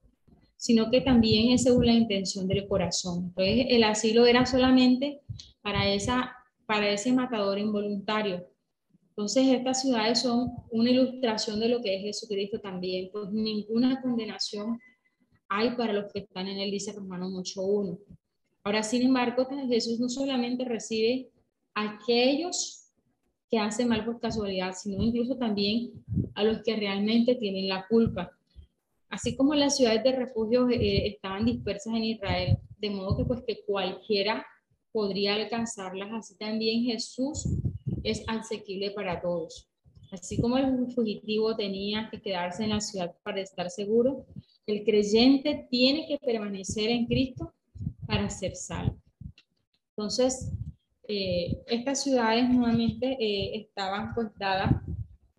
sino 0.56 0.90
que 0.90 1.00
también 1.00 1.52
es 1.52 1.62
según 1.62 1.86
la 1.86 1.94
intención 1.94 2.46
del 2.46 2.68
corazón. 2.68 3.26
Entonces, 3.28 3.66
el 3.70 3.84
asilo 3.84 4.26
era 4.26 4.44
solamente 4.44 5.22
para, 5.62 5.88
esa, 5.88 6.32
para 6.66 6.90
ese 6.90 7.12
matador 7.12 7.58
involuntario. 7.58 8.46
Entonces, 9.10 9.48
estas 9.48 9.82
ciudades 9.82 10.20
son 10.20 10.50
una 10.70 10.90
ilustración 10.90 11.60
de 11.60 11.68
lo 11.68 11.80
que 11.80 11.96
es 11.96 12.02
Jesucristo 12.02 12.60
también, 12.60 13.10
pues 13.12 13.30
ninguna 13.30 14.00
condenación 14.00 14.78
hay 15.48 15.76
para 15.76 15.92
los 15.92 16.12
que 16.12 16.20
están 16.20 16.46
en 16.46 16.58
él, 16.58 16.70
dice 16.70 16.92
Romanos 16.92 17.32
8.1. 17.32 17.98
Ahora, 18.62 18.82
sin 18.82 19.02
embargo, 19.02 19.46
Jesús 19.68 19.98
no 19.98 20.08
solamente 20.08 20.64
recibe 20.64 21.30
a 21.74 21.90
aquellos 21.92 22.79
que 23.50 23.58
hacen 23.58 23.88
mal 23.88 24.04
por 24.04 24.20
casualidad, 24.20 24.74
sino 24.74 25.02
incluso 25.02 25.36
también 25.36 25.90
a 26.34 26.44
los 26.44 26.62
que 26.62 26.76
realmente 26.76 27.34
tienen 27.34 27.68
la 27.68 27.86
culpa. 27.88 28.30
Así 29.08 29.36
como 29.36 29.54
las 29.54 29.76
ciudades 29.76 30.04
de 30.04 30.12
refugio 30.12 30.68
eh, 30.68 31.08
estaban 31.08 31.44
dispersas 31.44 31.94
en 31.94 32.04
Israel, 32.04 32.58
de 32.78 32.90
modo 32.90 33.16
que 33.16 33.24
pues 33.24 33.42
que 33.44 33.64
cualquiera 33.66 34.46
podría 34.92 35.34
alcanzarlas, 35.34 36.10
así 36.12 36.36
también 36.36 36.84
Jesús 36.84 37.48
es 38.04 38.22
asequible 38.28 38.92
para 38.92 39.20
todos. 39.20 39.68
Así 40.12 40.40
como 40.40 40.56
el 40.56 40.90
fugitivo 40.92 41.56
tenía 41.56 42.08
que 42.10 42.20
quedarse 42.20 42.64
en 42.64 42.70
la 42.70 42.80
ciudad 42.80 43.14
para 43.22 43.40
estar 43.40 43.70
seguro, 43.70 44.26
el 44.66 44.84
creyente 44.84 45.66
tiene 45.70 46.06
que 46.06 46.18
permanecer 46.18 46.90
en 46.90 47.06
Cristo 47.06 47.52
para 48.06 48.28
ser 48.30 48.56
salvo. 48.56 48.96
Entonces, 49.90 50.52
eh, 51.12 51.64
estas 51.66 52.04
ciudades 52.04 52.48
nuevamente 52.48 53.16
eh, 53.18 53.56
estaban 53.56 54.14
pues 54.14 54.28
dadas 54.38 54.70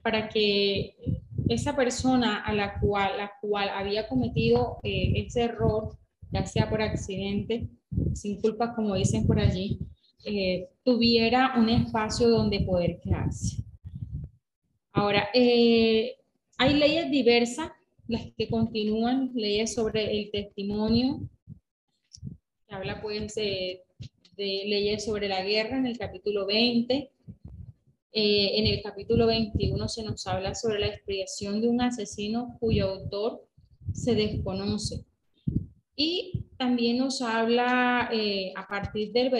para 0.01 0.27
que 0.27 1.21
esa 1.47 1.77
persona 1.77 2.41
a 2.41 2.53
la 2.53 2.77
cual, 2.81 3.17
la 3.17 3.31
cual 3.39 3.69
había 3.69 4.09
cometido 4.09 4.79
eh, 4.83 5.13
ese 5.15 5.43
error, 5.43 5.97
ya 6.29 6.45
sea 6.45 6.69
por 6.69 6.81
accidente, 6.81 7.69
sin 8.13 8.41
culpa 8.41 8.75
como 8.75 8.95
dicen 8.95 9.25
por 9.25 9.39
allí, 9.39 9.79
tuviera 10.83 11.53
un 11.57 11.69
espacio 11.69 12.27
donde 12.27 12.59
poder 12.59 12.99
quedarse. 12.99 13.63
Ahora, 14.91 15.29
hay 15.33 16.73
leyes 16.73 17.09
diversas 17.09 17.71
las 18.07 18.23
que 18.37 18.49
continúan, 18.49 19.31
leyes 19.33 19.73
sobre 19.73 20.19
el 20.19 20.31
testimonio, 20.31 21.21
que 22.67 22.75
habla 22.75 23.01
pues 23.01 23.35
de, 23.35 23.83
leyes 24.45 25.05
sobre 25.05 25.27
la 25.27 25.43
guerra 25.43 25.77
en 25.77 25.85
el 25.85 25.97
capítulo 25.97 26.45
20. 26.45 27.11
Eh, 28.13 28.59
en 28.59 28.67
el 28.67 28.81
capítulo 28.81 29.27
21 29.27 29.87
se 29.87 30.03
nos 30.03 30.27
habla 30.27 30.53
sobre 30.53 30.79
la 30.79 30.87
expiación 30.87 31.61
de 31.61 31.69
un 31.69 31.81
asesino 31.81 32.57
cuyo 32.59 32.89
autor 32.89 33.47
se 33.93 34.15
desconoce. 34.15 35.05
Y 35.95 36.45
también 36.57 36.97
nos 36.97 37.21
habla 37.21 38.09
eh, 38.11 38.53
a 38.55 38.67
partir 38.67 39.11
del, 39.11 39.31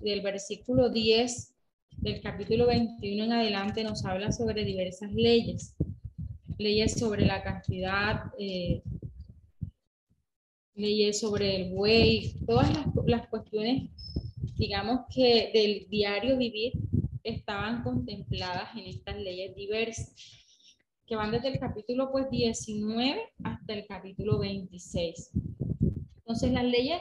del 0.00 0.20
versículo 0.22 0.90
10 0.90 1.54
del 1.98 2.20
capítulo 2.20 2.66
21 2.66 3.24
en 3.24 3.32
adelante, 3.32 3.84
nos 3.84 4.04
habla 4.04 4.32
sobre 4.32 4.64
diversas 4.64 5.12
leyes 5.12 5.74
leyes 6.58 6.92
sobre 6.98 7.26
la 7.26 7.42
cantidad, 7.42 8.24
eh, 8.38 8.82
leyes 10.74 11.20
sobre 11.20 11.56
el 11.56 11.74
buey, 11.74 12.36
todas 12.46 12.68
las, 13.06 13.28
cuestiones, 13.28 13.90
digamos 14.56 15.00
que 15.14 15.50
del 15.52 15.88
diario 15.88 16.36
vivir 16.36 16.72
estaban 17.22 17.82
contempladas 17.82 18.74
en 18.76 18.86
estas 18.86 19.16
leyes 19.16 19.54
diversas, 19.54 20.14
que 21.06 21.16
van 21.16 21.30
desde 21.30 21.48
el 21.48 21.58
capítulo 21.58 22.10
pues 22.10 22.30
19 22.30 23.20
hasta 23.42 23.72
el 23.72 23.86
capítulo 23.86 24.38
26. 24.38 25.30
Entonces 26.18 26.52
las 26.52 26.64
leyes 26.64 27.00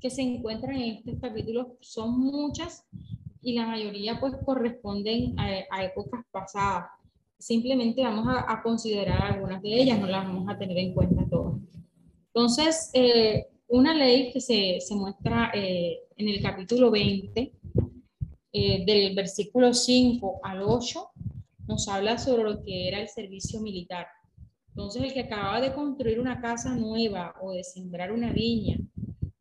que 0.00 0.10
se 0.10 0.22
encuentran 0.22 0.76
en 0.76 0.96
estos 0.96 1.20
capítulos 1.20 1.68
son 1.80 2.18
muchas 2.18 2.84
y 3.40 3.54
la 3.54 3.66
mayoría 3.66 4.20
pues 4.20 4.34
corresponden 4.44 5.34
a 5.38 5.84
épocas 5.84 6.24
pasadas 6.30 6.86
simplemente 7.42 8.02
vamos 8.04 8.26
a, 8.28 8.62
considerar 8.62 9.20
algunas 9.20 9.60
de 9.62 9.74
ellas, 9.74 9.98
no 9.98 10.06
las 10.06 10.24
vamos 10.24 10.48
a 10.48 10.56
tener 10.56 10.78
en 10.78 10.94
cuenta 10.94 11.26
todas. 11.28 11.54
Entonces, 12.28 12.90
eh, 12.94 13.48
una 13.72 13.94
ley 13.94 14.32
que 14.32 14.40
se, 14.40 14.78
se 14.80 14.94
muestra 14.94 15.50
eh, 15.54 15.98
en 16.16 16.28
el 16.28 16.42
capítulo 16.42 16.90
20, 16.90 17.52
eh, 18.52 18.84
del 18.84 19.14
versículo 19.14 19.72
5 19.72 20.40
al 20.42 20.62
8, 20.62 21.10
nos 21.66 21.88
habla 21.88 22.18
sobre 22.18 22.44
lo 22.44 22.62
que 22.62 22.88
era 22.88 23.00
el 23.00 23.08
servicio 23.08 23.60
militar. 23.60 24.06
Entonces, 24.68 25.02
el 25.02 25.12
que 25.12 25.20
acababa 25.20 25.60
de 25.60 25.72
construir 25.72 26.20
una 26.20 26.40
casa 26.40 26.74
nueva 26.74 27.34
o 27.40 27.52
de 27.52 27.64
sembrar 27.64 28.12
una 28.12 28.32
viña 28.32 28.78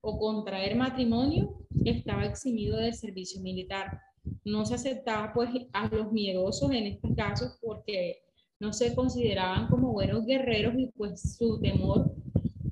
o 0.02 0.18
contraer 0.18 0.76
matrimonio, 0.76 1.66
estaba 1.84 2.26
eximido 2.26 2.78
del 2.78 2.94
servicio 2.94 3.42
militar 3.42 4.00
no 4.44 4.66
se 4.66 4.76
aceptaba 4.76 5.34
pues 5.34 5.50
a 5.74 5.88
los 5.88 6.12
miedosos 6.12 6.72
en 6.72 6.88
estos 6.88 7.12
casos 7.16 7.58
porque 7.62 8.22
no 8.60 8.74
se 8.74 8.94
consideraban 8.94 9.68
como 9.68 9.92
buenos 9.92 10.26
guerreros 10.26 10.76
y 10.78 10.88
pues 10.88 11.38
su 11.38 11.60
temor 11.60 12.14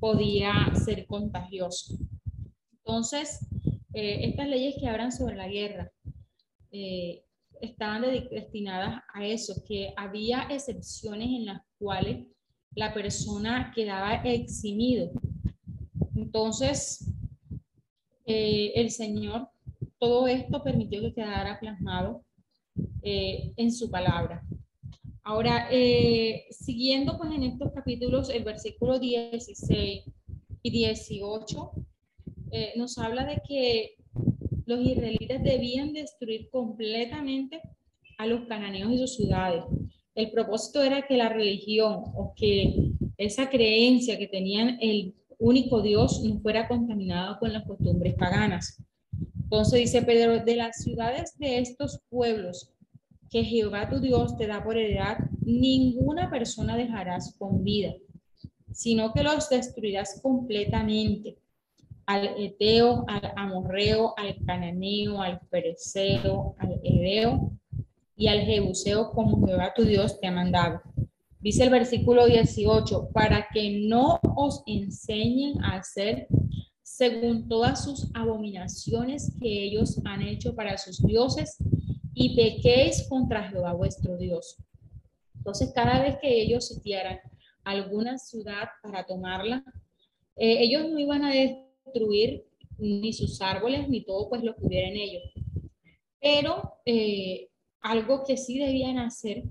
podía 0.00 0.52
ser 0.74 1.06
contagioso. 1.06 1.94
Entonces, 2.72 3.46
eh, 3.92 4.24
estas 4.24 4.48
leyes 4.48 4.74
que 4.80 4.88
hablan 4.88 5.12
sobre 5.12 5.36
la 5.36 5.46
guerra 5.46 5.92
eh, 6.72 7.22
estaban 7.60 8.02
destinadas 8.02 9.02
a 9.12 9.26
eso, 9.26 9.62
que 9.68 9.92
había 9.96 10.48
excepciones 10.50 11.28
en 11.28 11.44
las 11.46 11.60
cuales 11.78 12.26
la 12.74 12.94
persona 12.94 13.72
quedaba 13.74 14.14
eximido. 14.24 15.10
Entonces, 16.16 17.12
eh, 18.24 18.72
el 18.74 18.90
Señor 18.90 19.48
todo 19.98 20.26
esto 20.26 20.62
permitió 20.62 21.02
que 21.02 21.12
quedara 21.12 21.60
plasmado 21.60 22.24
en 23.02 23.70
su 23.70 23.90
palabra. 23.90 24.42
Ahora, 25.22 25.68
eh, 25.70 26.46
siguiendo 26.50 27.18
pues 27.18 27.30
en 27.32 27.42
estos 27.42 27.72
capítulos, 27.72 28.30
el 28.30 28.42
versículo 28.42 28.98
16 28.98 30.04
y 30.62 30.70
18 30.70 31.72
eh, 32.52 32.72
nos 32.76 32.98
habla 32.98 33.24
de 33.26 33.40
que 33.46 33.96
los 34.66 34.80
israelitas 34.80 35.42
debían 35.42 35.92
destruir 35.92 36.48
completamente 36.50 37.60
a 38.18 38.26
los 38.26 38.46
cananeos 38.46 38.92
y 38.92 38.98
sus 38.98 39.16
ciudades. 39.16 39.62
El 40.14 40.30
propósito 40.30 40.82
era 40.82 41.06
que 41.06 41.16
la 41.16 41.28
religión 41.28 42.02
o 42.14 42.32
que 42.34 42.92
esa 43.16 43.50
creencia 43.50 44.18
que 44.18 44.26
tenían 44.26 44.78
el 44.80 45.14
único 45.38 45.82
Dios 45.82 46.22
no 46.24 46.40
fuera 46.40 46.68
contaminada 46.68 47.38
con 47.38 47.52
las 47.52 47.64
costumbres 47.66 48.14
paganas. 48.14 48.82
Entonces 49.42 49.80
dice 49.80 50.02
Pedro, 50.02 50.38
de 50.44 50.56
las 50.56 50.82
ciudades 50.82 51.36
de 51.38 51.58
estos 51.58 52.00
pueblos 52.08 52.72
que 53.30 53.44
Jehová 53.44 53.88
tu 53.88 54.00
Dios 54.00 54.36
te 54.36 54.46
da 54.46 54.62
por 54.62 54.76
heredad, 54.76 55.18
ninguna 55.40 56.28
persona 56.28 56.76
dejarás 56.76 57.34
con 57.38 57.62
vida, 57.62 57.94
sino 58.72 59.12
que 59.12 59.22
los 59.22 59.48
destruirás 59.48 60.20
completamente. 60.20 61.38
Al 62.06 62.34
Eteo, 62.38 63.04
al 63.06 63.32
Amorreo, 63.36 64.14
al 64.16 64.36
Cananeo, 64.44 65.22
al 65.22 65.40
Pereceo, 65.48 66.56
al 66.58 66.80
Edeo 66.82 67.52
y 68.16 68.26
al 68.26 68.40
Jebuseo, 68.40 69.12
como 69.12 69.46
Jehová 69.46 69.72
tu 69.74 69.84
Dios 69.84 70.18
te 70.18 70.26
ha 70.26 70.32
mandado. 70.32 70.82
Dice 71.38 71.64
el 71.64 71.70
versículo 71.70 72.26
18, 72.26 73.10
para 73.12 73.46
que 73.54 73.86
no 73.88 74.18
os 74.36 74.62
enseñen 74.66 75.62
a 75.62 75.76
hacer 75.76 76.26
según 76.82 77.48
todas 77.48 77.84
sus 77.84 78.10
abominaciones 78.12 79.32
que 79.40 79.64
ellos 79.64 80.00
han 80.04 80.22
hecho 80.22 80.54
para 80.54 80.76
sus 80.76 81.00
dioses, 81.02 81.56
y 82.14 82.36
pequéis 82.36 83.06
contra 83.08 83.48
Jehová 83.48 83.72
vuestro 83.72 84.16
Dios. 84.16 84.56
Entonces, 85.36 85.72
cada 85.74 86.02
vez 86.02 86.18
que 86.20 86.42
ellos 86.42 86.68
sitiaran 86.68 87.18
alguna 87.64 88.18
ciudad 88.18 88.68
para 88.82 89.06
tomarla, 89.06 89.64
eh, 90.36 90.62
ellos 90.62 90.88
no 90.90 90.98
iban 90.98 91.24
a 91.24 91.32
destruir 91.32 92.44
ni 92.78 93.12
sus 93.12 93.40
árboles 93.40 93.88
ni 93.88 94.04
todo 94.04 94.28
pues 94.28 94.42
lo 94.42 94.54
que 94.54 94.66
hubiera 94.66 94.88
en 94.88 94.96
ellos. 94.96 95.22
Pero 96.20 96.74
eh, 96.84 97.48
algo 97.80 98.24
que 98.24 98.36
sí 98.36 98.58
debían 98.58 98.98
hacer 98.98 99.44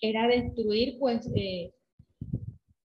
era 0.00 0.26
destruir 0.26 0.98
pues 0.98 1.28
eh, 1.34 1.72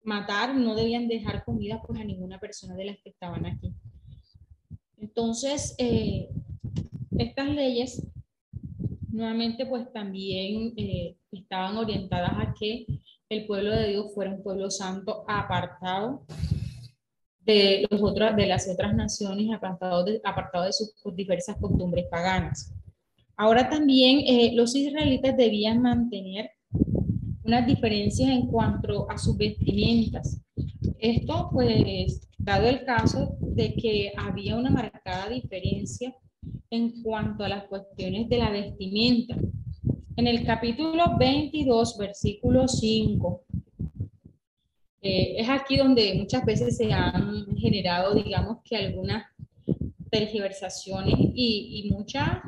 matar, 0.03 0.55
no 0.55 0.75
debían 0.75 1.07
dejar 1.07 1.43
comida 1.43 1.81
pues 1.85 1.99
a 1.99 2.03
ninguna 2.03 2.39
persona 2.39 2.75
de 2.75 2.85
las 2.85 2.97
que 2.99 3.09
estaban 3.09 3.45
aquí. 3.45 3.73
Entonces, 4.97 5.75
estas 7.17 7.49
leyes 7.49 8.03
nuevamente 9.11 9.65
pues 9.65 9.91
también 9.91 10.73
estaban 11.31 11.77
orientadas 11.77 12.31
a 12.33 12.53
que 12.59 12.85
el 13.29 13.45
pueblo 13.45 13.71
de 13.71 13.89
Dios 13.89 14.13
fuera 14.13 14.31
un 14.31 14.43
pueblo 14.43 14.69
santo 14.71 15.23
apartado 15.27 16.25
de, 17.45 17.87
las 18.47 18.67
otras 18.69 18.93
naciones, 18.95 19.51
apartado 19.51 20.03
de, 20.03 20.21
apartado 20.23 20.65
de 20.65 20.73
sus 20.73 21.15
diversas 21.15 21.57
costumbres 21.57 22.05
paganas. 22.09 22.73
Ahora 23.35 23.69
también 23.69 24.19
eh, 24.27 24.51
los 24.53 24.75
israelitas 24.75 25.35
debían 25.37 25.81
mantener 25.81 26.51
unas 27.43 27.65
diferencias 27.65 28.29
en 28.29 28.47
cuanto 28.47 29.09
a 29.09 29.17
sus 29.17 29.37
vestimentas. 29.37 30.41
Esto, 30.99 31.49
pues, 31.51 32.27
dado 32.37 32.67
el 32.67 32.83
caso 32.83 33.37
de 33.39 33.73
que 33.73 34.11
había 34.17 34.55
una 34.55 34.69
marcada 34.69 35.29
diferencia 35.29 36.13
en 36.71 37.01
cuanto 37.01 37.43
a 37.43 37.49
las 37.49 37.65
cuestiones 37.65 38.29
de 38.29 38.37
la 38.37 38.51
vestimenta. 38.51 39.35
En 40.15 40.27
el 40.27 40.45
capítulo 40.45 41.17
22, 41.17 41.97
versículo 41.97 42.67
5, 42.67 43.45
eh, 45.01 45.35
es 45.37 45.49
aquí 45.49 45.77
donde 45.77 46.13
muchas 46.15 46.45
veces 46.45 46.77
se 46.77 46.91
han 46.91 47.45
generado, 47.57 48.13
digamos 48.13 48.57
que 48.63 48.75
algunas 48.75 49.23
tergiversaciones 50.11 51.15
y, 51.17 51.89
muchas 51.91 52.41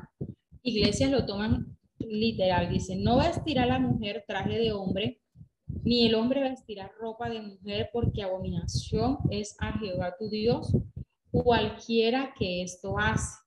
iglesias 0.64 1.12
lo 1.12 1.26
toman 1.26 1.78
literal. 2.00 2.70
Dicen, 2.70 3.04
no 3.04 3.20
vestirá 3.20 3.66
la 3.66 3.80
mujer 3.80 4.26
traje 4.28 4.58
de 4.58 4.72
hombre, 4.74 5.22
ni 5.84 6.06
el 6.06 6.16
hombre 6.16 6.42
vestirá 6.42 6.92
ropa 7.00 7.30
de 7.30 7.42
mujer, 7.42 7.90
porque 7.94 8.24
abominación 8.24 9.18
es 9.30 9.56
a 9.60 9.78
Jehová 9.80 10.16
tu 10.20 10.30
Dios, 10.30 10.76
cualquiera 11.32 12.34
que 12.38 12.64
esto 12.64 13.00
hace. 13.00 13.41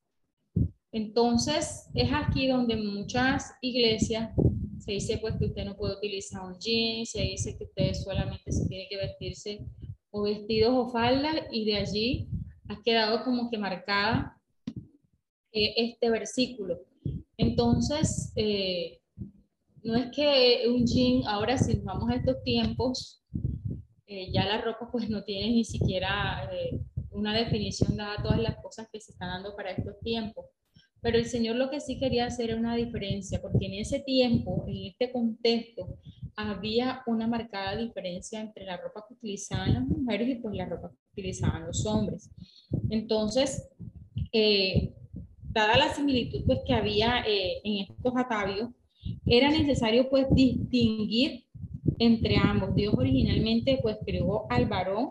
Entonces, 0.95 1.91
es 1.93 2.09
aquí 2.13 2.47
donde 2.47 2.77
muchas 2.77 3.53
iglesias 3.61 4.31
se 4.79 4.93
dice 4.93 5.19
pues 5.19 5.35
que 5.37 5.47
usted 5.47 5.65
no 5.65 5.77
puede 5.77 5.97
utilizar 5.97 6.43
un 6.45 6.57
jean, 6.61 7.05
se 7.05 7.21
dice 7.21 7.59
que 7.59 7.65
usted 7.65 7.95
solamente 7.95 8.53
se 8.53 8.69
tiene 8.69 8.87
que 8.89 8.99
vestirse 8.99 9.67
o 10.13 10.23
vestidos 10.23 10.73
o 10.73 10.93
faldas 10.93 11.35
y 11.51 11.65
de 11.65 11.77
allí 11.79 12.29
ha 12.69 12.81
quedado 12.81 13.25
como 13.25 13.51
que 13.51 13.59
marcada 13.59 14.41
eh, 15.51 15.75
este 15.77 16.11
versículo. 16.11 16.79
Entonces, 17.39 18.33
eh, 18.37 19.01
no 19.83 19.97
es 19.97 20.15
que 20.15 20.69
un 20.69 20.87
jean, 20.87 21.27
ahora 21.27 21.59
si 21.59 21.75
vamos 21.81 22.09
a 22.09 22.15
estos 22.15 22.41
tiempos, 22.45 23.21
eh, 24.07 24.31
ya 24.33 24.45
la 24.45 24.61
ropa 24.61 24.89
pues 24.93 25.11
no 25.11 25.25
tiene 25.25 25.57
ni 25.57 25.65
siquiera 25.65 26.49
una 27.11 27.37
definición 27.37 27.97
dada 27.97 28.15
a 28.17 28.23
todas 28.23 28.39
las 28.39 28.63
cosas 28.63 28.89
que 28.93 29.01
se 29.01 29.11
están 29.11 29.31
dando 29.31 29.57
para 29.57 29.73
estos 29.73 29.99
tiempos. 29.99 30.47
Pero 31.05 31.19
el 31.19 31.27
Señor 31.27 31.57
lo 31.57 31.69
que 31.69 31.81
sí 31.81 31.99
quería 31.99 32.25
hacer 32.25 32.49
era 32.49 32.59
una 32.59 32.75
diferencia, 32.75 33.39
porque 33.43 33.67
en 33.67 33.75
ese 33.75 34.01
tiempo, 34.01 34.65
en 34.67 34.87
este 34.87 35.13
contexto, 35.13 35.99
había 36.35 37.03
una 37.07 37.27
marcada 37.27 37.77
diferencia 37.77 38.41
entre 38.41 38.65
la 38.65 38.79
ropa 38.79 39.05
que 39.07 39.13
utilizaban 39.13 39.75
las 39.75 39.85
mujeres 39.87 40.31
y 40.31 40.37
pues 40.37 40.55
la 40.57 40.65
ropa 40.65 40.89
que 40.89 41.21
utilizaban 41.21 41.67
los 41.67 41.85
hombres. 41.85 42.31
Entonces, 42.89 43.69
eh, 44.33 44.95
dada 45.43 45.77
la 45.77 45.93
similitud 45.93 46.43
pues 46.47 46.61
que 46.67 46.73
había 46.73 47.23
eh, 47.29 47.61
en 47.63 47.85
estos 47.85 48.17
atavios, 48.17 48.71
era 49.27 49.51
necesario 49.51 50.09
pues 50.09 50.27
distinguir 50.35 51.45
entre 51.99 52.39
ambos. 52.39 52.75
Dios 52.75 52.95
originalmente 52.97 53.79
pues 53.83 53.99
creó 54.07 54.47
al 54.51 54.65
varón 54.65 55.11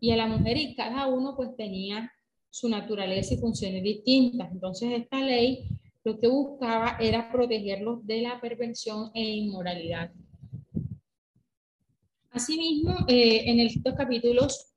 y 0.00 0.10
a 0.10 0.16
la 0.16 0.26
mujer 0.26 0.56
y 0.56 0.74
cada 0.74 1.06
uno 1.06 1.36
pues 1.36 1.54
tenía 1.56 2.10
su 2.50 2.68
naturaleza 2.68 3.34
y 3.34 3.38
funciones 3.38 3.82
distintas. 3.82 4.50
Entonces, 4.52 4.90
esta 4.92 5.20
ley 5.20 5.68
lo 6.04 6.18
que 6.18 6.28
buscaba 6.28 6.96
era 7.00 7.30
protegerlos 7.30 8.06
de 8.06 8.22
la 8.22 8.40
perversión 8.40 9.10
e 9.14 9.22
inmoralidad. 9.22 10.10
Asimismo, 12.30 12.94
eh, 13.08 13.50
en 13.50 13.60
estos 13.60 13.94
capítulos 13.94 14.72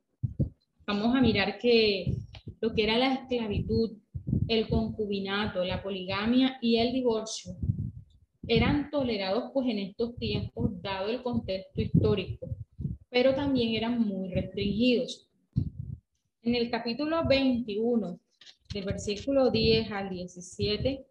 vamos 0.86 1.16
a 1.16 1.22
mirar 1.22 1.58
que 1.58 2.16
lo 2.60 2.74
que 2.74 2.84
era 2.84 2.98
la 2.98 3.14
esclavitud, 3.14 3.92
el 4.48 4.68
concubinato, 4.68 5.64
la 5.64 5.82
poligamia 5.82 6.58
y 6.62 6.78
el 6.78 6.92
divorcio 6.92 7.56
eran 8.48 8.90
tolerados 8.90 9.52
pues 9.54 9.68
en 9.70 9.80
estos 9.80 10.16
tiempos 10.18 10.82
dado 10.82 11.10
el 11.10 11.24
contexto 11.24 11.82
histórico, 11.82 12.50
pero 13.10 13.34
también 13.34 13.76
eran 13.76 14.02
muy 14.02 14.34
restringidos. 14.34 15.31
En 16.44 16.56
el 16.56 16.72
capítulo 16.72 17.24
21, 17.28 18.20
del 18.74 18.84
versículo 18.84 19.52
10 19.52 19.92
al 19.92 20.10
17, 20.10 21.06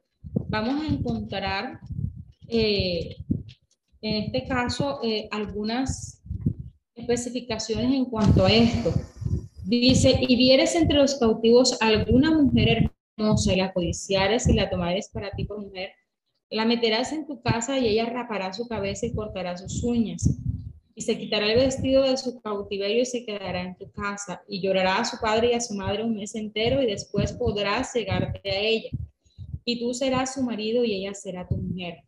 vamos 0.48 0.82
a 0.82 0.92
encontrar, 0.92 1.78
eh, 2.48 3.14
en 4.02 4.24
este 4.24 4.48
caso, 4.48 4.98
eh, 5.04 5.28
algunas 5.30 6.20
especificaciones 6.96 7.92
en 7.92 8.06
cuanto 8.06 8.44
a 8.44 8.52
esto. 8.52 8.92
Dice, 9.64 10.18
y 10.20 10.34
vieres 10.34 10.74
entre 10.74 10.96
los 10.96 11.14
cautivos 11.14 11.80
alguna 11.80 12.32
mujer 12.32 12.90
hermosa 13.16 13.52
y 13.52 13.56
la 13.56 13.72
codiciares 13.72 14.48
y 14.48 14.54
la 14.54 14.68
tomares 14.68 15.10
para 15.12 15.30
ti 15.30 15.44
por 15.44 15.60
mujer, 15.60 15.92
la 16.50 16.64
meterás 16.64 17.12
en 17.12 17.28
tu 17.28 17.40
casa 17.40 17.78
y 17.78 17.86
ella 17.86 18.06
rapará 18.06 18.52
su 18.52 18.66
cabeza 18.66 19.06
y 19.06 19.14
cortará 19.14 19.56
sus 19.56 19.84
uñas 19.84 20.28
y 21.00 21.02
se 21.02 21.16
quitará 21.16 21.50
el 21.50 21.56
vestido 21.56 22.02
de 22.02 22.14
su 22.18 22.42
cautiverio 22.42 23.00
y 23.00 23.06
se 23.06 23.24
quedará 23.24 23.62
en 23.62 23.74
tu 23.74 23.90
casa, 23.90 24.42
y 24.46 24.60
llorará 24.60 24.98
a 24.98 25.04
su 25.06 25.16
padre 25.18 25.52
y 25.52 25.54
a 25.54 25.60
su 25.62 25.72
madre 25.72 26.04
un 26.04 26.14
mes 26.14 26.34
entero, 26.34 26.82
y 26.82 26.86
después 26.86 27.32
podrás 27.32 27.92
cegarte 27.92 28.50
a 28.50 28.58
ella. 28.58 28.90
Y 29.64 29.80
tú 29.80 29.94
serás 29.94 30.34
su 30.34 30.42
marido 30.42 30.84
y 30.84 30.92
ella 30.92 31.14
será 31.14 31.48
tu 31.48 31.56
mujer. 31.56 32.02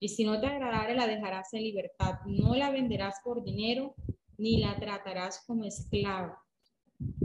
Y 0.00 0.08
si 0.08 0.24
no 0.24 0.40
te 0.40 0.48
agradare, 0.48 0.96
la 0.96 1.06
dejarás 1.06 1.54
en 1.54 1.62
libertad. 1.62 2.14
No 2.26 2.56
la 2.56 2.72
venderás 2.72 3.20
por 3.22 3.44
dinero, 3.44 3.94
ni 4.36 4.56
la 4.56 4.80
tratarás 4.80 5.44
como 5.46 5.62
esclava, 5.62 6.36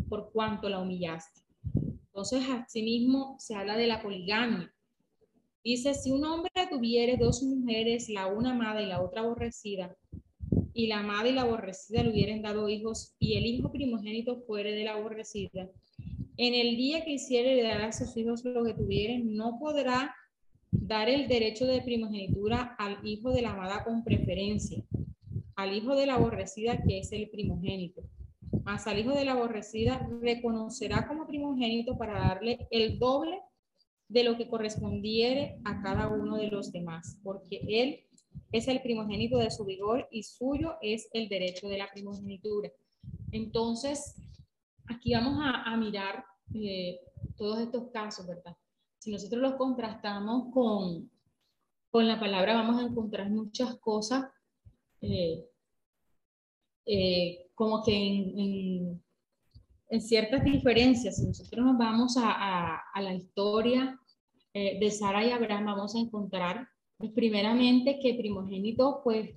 por 0.09 0.31
cuanto 0.31 0.69
la 0.69 0.77
humillaste. 0.77 1.41
Entonces, 1.73 2.43
asimismo, 2.51 3.35
se 3.39 3.55
habla 3.55 3.77
de 3.77 3.87
la 3.87 4.03
poligamia. 4.03 4.71
Dice, 5.63 5.95
si 5.95 6.11
un 6.11 6.23
hombre 6.23 6.51
tuviere 6.69 7.17
dos 7.17 7.41
mujeres, 7.41 8.09
la 8.09 8.27
una 8.27 8.51
amada 8.51 8.79
y 8.83 8.85
la 8.85 9.01
otra 9.01 9.21
aborrecida, 9.21 9.97
y 10.79 10.87
la 10.87 10.99
amada 10.99 11.27
y 11.27 11.33
la 11.33 11.41
aborrecida 11.41 12.03
le 12.03 12.11
hubieran 12.11 12.41
dado 12.41 12.69
hijos 12.69 13.13
y 13.19 13.35
el 13.37 13.45
hijo 13.45 13.69
primogénito 13.69 14.39
fuere 14.47 14.71
de 14.71 14.85
la 14.85 14.93
aborrecida, 14.93 15.69
en 16.37 16.53
el 16.53 16.77
día 16.77 17.03
que 17.03 17.11
hiciere 17.11 17.55
le 17.55 17.63
dará 17.63 17.87
a 17.87 17.91
sus 17.91 18.15
hijos 18.15 18.45
lo 18.45 18.63
que 18.63 18.73
tuvieren, 18.73 19.35
no 19.35 19.59
podrá 19.59 20.15
dar 20.71 21.09
el 21.09 21.27
derecho 21.27 21.65
de 21.65 21.81
primogenitura 21.81 22.75
al 22.79 23.05
hijo 23.05 23.31
de 23.31 23.41
la 23.41 23.51
amada 23.51 23.83
con 23.83 24.05
preferencia, 24.05 24.81
al 25.57 25.75
hijo 25.75 25.97
de 25.97 26.05
la 26.05 26.13
aborrecida 26.13 26.81
que 26.81 26.99
es 26.99 27.11
el 27.11 27.29
primogénito. 27.29 28.01
Mas 28.63 28.87
al 28.87 28.99
hijo 28.99 29.13
de 29.13 29.25
la 29.25 29.33
aborrecida 29.33 30.07
reconocerá 30.21 31.09
como 31.09 31.27
primogénito 31.27 31.97
para 31.97 32.19
darle 32.19 32.67
el 32.71 32.99
doble 32.99 33.37
de 34.07 34.23
lo 34.23 34.37
que 34.37 34.47
correspondiere 34.47 35.59
a 35.65 35.81
cada 35.81 36.07
uno 36.07 36.37
de 36.37 36.47
los 36.47 36.71
demás, 36.71 37.19
porque 37.21 37.59
él 37.67 38.05
es 38.51 38.67
el 38.67 38.81
primogénito 38.81 39.37
de 39.37 39.51
su 39.51 39.65
vigor 39.65 40.07
y 40.11 40.23
suyo 40.23 40.77
es 40.81 41.07
el 41.13 41.29
derecho 41.29 41.67
de 41.67 41.77
la 41.77 41.89
primogenitura. 41.91 42.71
Entonces, 43.31 44.15
aquí 44.87 45.13
vamos 45.13 45.39
a, 45.41 45.75
mirar 45.77 46.25
eh, 46.55 46.99
todos 47.37 47.59
estos 47.59 47.91
casos, 47.91 48.27
¿verdad? 48.27 48.55
Si 48.97 49.11
nosotros 49.11 49.41
los 49.41 49.53
contrastamos 49.53 50.51
con, 50.51 51.09
con 51.91 52.07
la 52.07 52.19
palabra, 52.19 52.55
vamos 52.55 52.81
a 52.81 52.85
encontrar 52.85 53.29
muchas 53.29 53.77
cosas 53.77 54.25
eh, 55.01 55.45
eh, 56.85 57.51
como 57.53 57.83
que 57.83 57.93
en, 57.95 59.01
en, 59.89 60.01
ciertas 60.01 60.43
diferencias. 60.43 61.17
Si 61.17 61.27
nosotros 61.27 61.65
nos 61.65 61.77
vamos 61.77 62.17
a, 62.17 62.77
a 62.93 63.01
la 63.01 63.13
historia 63.13 63.99
de 64.53 64.91
Sara 64.91 65.23
y 65.23 65.29
Abraham, 65.29 65.65
vamos 65.67 65.95
a 65.95 65.99
encontrar 65.99 66.67
pues 66.99 67.11
primeramente 67.13 67.97
que 67.97 68.13
primogénito, 68.13 68.99
pues 69.05 69.29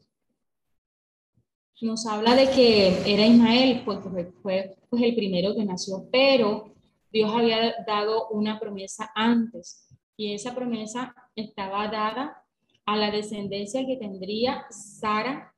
nos 1.80 2.06
habla 2.06 2.34
de 2.34 2.50
que 2.50 2.88
era 3.06 3.24
Ismael, 3.24 3.82
pues 3.84 4.00
fue 4.42 4.76
pues, 4.90 5.02
el 5.02 5.14
primero 5.14 5.54
que 5.54 5.64
nació, 5.64 6.08
pero 6.10 6.74
Dios 7.12 7.32
había 7.32 7.74
dado 7.86 8.28
una 8.30 8.58
promesa 8.58 9.12
antes 9.14 9.88
y 10.16 10.34
esa 10.34 10.54
promesa 10.54 11.14
estaba 11.36 11.86
dada 11.86 12.44
a 12.84 12.96
la 12.96 13.12
descendencia 13.12 13.86
que 13.86 13.96
tendría 13.96 14.66
Sara 14.70 15.54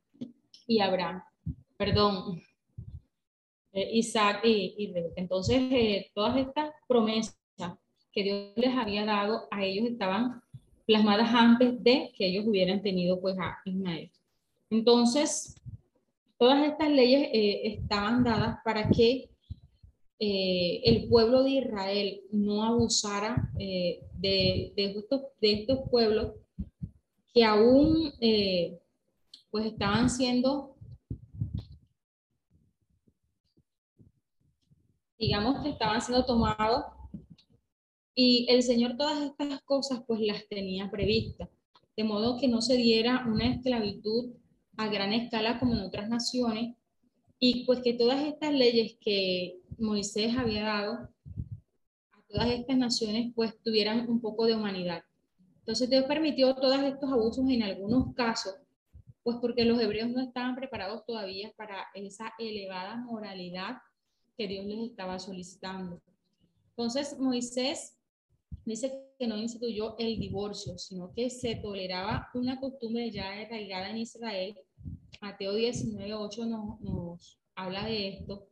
y 0.66 0.80
Abraham. 0.80 1.22
perdón, 1.78 2.42
eh, 3.72 3.90
Isaac 3.94 4.40
y, 4.44 4.74
y 4.76 4.94
Entonces, 5.16 5.56
eh, 5.70 6.10
todas 6.14 6.36
estas 6.36 6.70
promesas 6.86 7.38
que 8.12 8.22
Dios 8.22 8.52
les 8.56 8.76
había 8.76 9.06
dado 9.06 9.48
a 9.50 9.64
ellos 9.64 9.86
estaban 9.86 10.43
plasmadas 10.86 11.28
antes 11.32 11.82
de 11.82 12.12
que 12.16 12.26
ellos 12.26 12.46
hubieran 12.46 12.82
tenido 12.82 13.20
pues 13.20 13.36
a 13.38 13.58
Ismael. 13.64 14.10
Entonces, 14.70 15.60
todas 16.38 16.66
estas 16.66 16.90
leyes 16.90 17.28
eh, 17.32 17.78
estaban 17.78 18.24
dadas 18.24 18.58
para 18.64 18.88
que 18.90 19.30
el 20.26 21.06
pueblo 21.10 21.42
de 21.42 21.50
Israel 21.50 22.20
no 22.30 22.62
abusara 22.64 23.50
de, 23.58 24.00
de, 24.14 24.72
estos, 24.76 25.20
de, 25.38 25.52
estos, 25.52 25.80
pueblos 25.90 26.32
que 27.34 27.44
aún 27.44 28.10
pues 29.50 29.66
estaban 29.66 30.08
siendo 30.08 30.74
digamos 35.18 35.62
que 35.62 35.70
estaban 35.70 36.00
siendo 36.02 36.24
tomados 36.24 36.84
y 38.14 38.46
el 38.48 38.62
Señor 38.62 38.96
todas 38.96 39.20
estas 39.22 39.60
cosas 39.62 40.02
pues 40.06 40.20
las 40.20 40.46
tenía 40.48 40.90
previstas, 40.90 41.48
de 41.96 42.04
modo 42.04 42.38
que 42.38 42.48
no 42.48 42.60
se 42.60 42.76
diera 42.76 43.24
una 43.26 43.52
esclavitud 43.52 44.32
a 44.76 44.88
gran 44.88 45.12
escala 45.12 45.58
como 45.58 45.74
en 45.74 45.80
otras 45.80 46.08
naciones 46.08 46.76
y 47.38 47.64
pues 47.66 47.80
que 47.80 47.94
todas 47.94 48.24
estas 48.24 48.52
leyes 48.52 48.96
que 49.00 49.58
Moisés 49.78 50.36
había 50.36 50.64
dado 50.64 50.92
a 52.12 52.22
todas 52.28 52.50
estas 52.50 52.76
naciones 52.76 53.32
pues 53.34 53.60
tuvieran 53.62 54.08
un 54.08 54.20
poco 54.20 54.46
de 54.46 54.54
humanidad. 54.54 55.02
Entonces 55.58 55.90
Dios 55.90 56.04
permitió 56.04 56.54
todos 56.54 56.80
estos 56.80 57.10
abusos 57.10 57.48
en 57.48 57.62
algunos 57.62 58.14
casos, 58.14 58.54
pues 59.22 59.38
porque 59.40 59.64
los 59.64 59.80
hebreos 59.80 60.10
no 60.10 60.20
estaban 60.20 60.54
preparados 60.54 61.04
todavía 61.06 61.52
para 61.56 61.86
esa 61.94 62.32
elevada 62.38 62.96
moralidad 62.96 63.78
que 64.36 64.46
Dios 64.46 64.66
les 64.66 64.90
estaba 64.90 65.18
solicitando. 65.18 66.02
Entonces 66.70 67.18
Moisés 67.18 67.96
dice 68.64 68.92
que 69.18 69.26
no 69.26 69.36
instituyó 69.36 69.96
el 69.98 70.18
divorcio, 70.18 70.78
sino 70.78 71.12
que 71.12 71.30
se 71.30 71.56
toleraba 71.56 72.28
una 72.34 72.58
costumbre 72.60 73.10
ya 73.10 73.32
arraigada 73.32 73.90
en 73.90 73.98
Israel. 73.98 74.56
Mateo 75.20 75.56
19.8 75.56 76.46
nos, 76.46 76.80
nos 76.80 77.38
habla 77.54 77.86
de 77.86 78.08
esto 78.08 78.48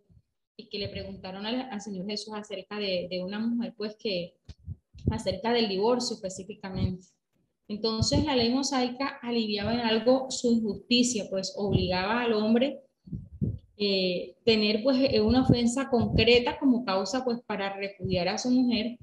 y 0.56 0.68
que 0.68 0.78
le 0.78 0.88
preguntaron 0.88 1.46
al, 1.46 1.80
Señor 1.80 2.06
Jesús 2.06 2.34
acerca 2.34 2.78
de, 2.78 3.08
de, 3.10 3.22
una 3.22 3.38
mujer, 3.38 3.74
pues 3.76 3.96
que 3.96 4.34
acerca 5.10 5.52
del 5.52 5.68
divorcio 5.68 6.14
específicamente. 6.14 7.06
Entonces 7.68 8.24
la 8.24 8.36
ley 8.36 8.50
mosaica 8.50 9.18
aliviaba 9.22 9.72
en 9.72 9.80
algo 9.80 10.30
su 10.30 10.52
injusticia, 10.52 11.26
pues 11.30 11.54
obligaba 11.56 12.22
al 12.22 12.34
hombre 12.34 12.82
eh, 13.76 14.36
tener 14.44 14.82
pues 14.82 14.98
una 15.20 15.42
ofensa 15.42 15.88
concreta 15.88 16.58
como 16.58 16.84
causa 16.84 17.24
pues 17.24 17.40
para 17.46 17.74
repudiar 17.74 18.28
a 18.28 18.38
su 18.38 18.50
mujer 18.50 18.98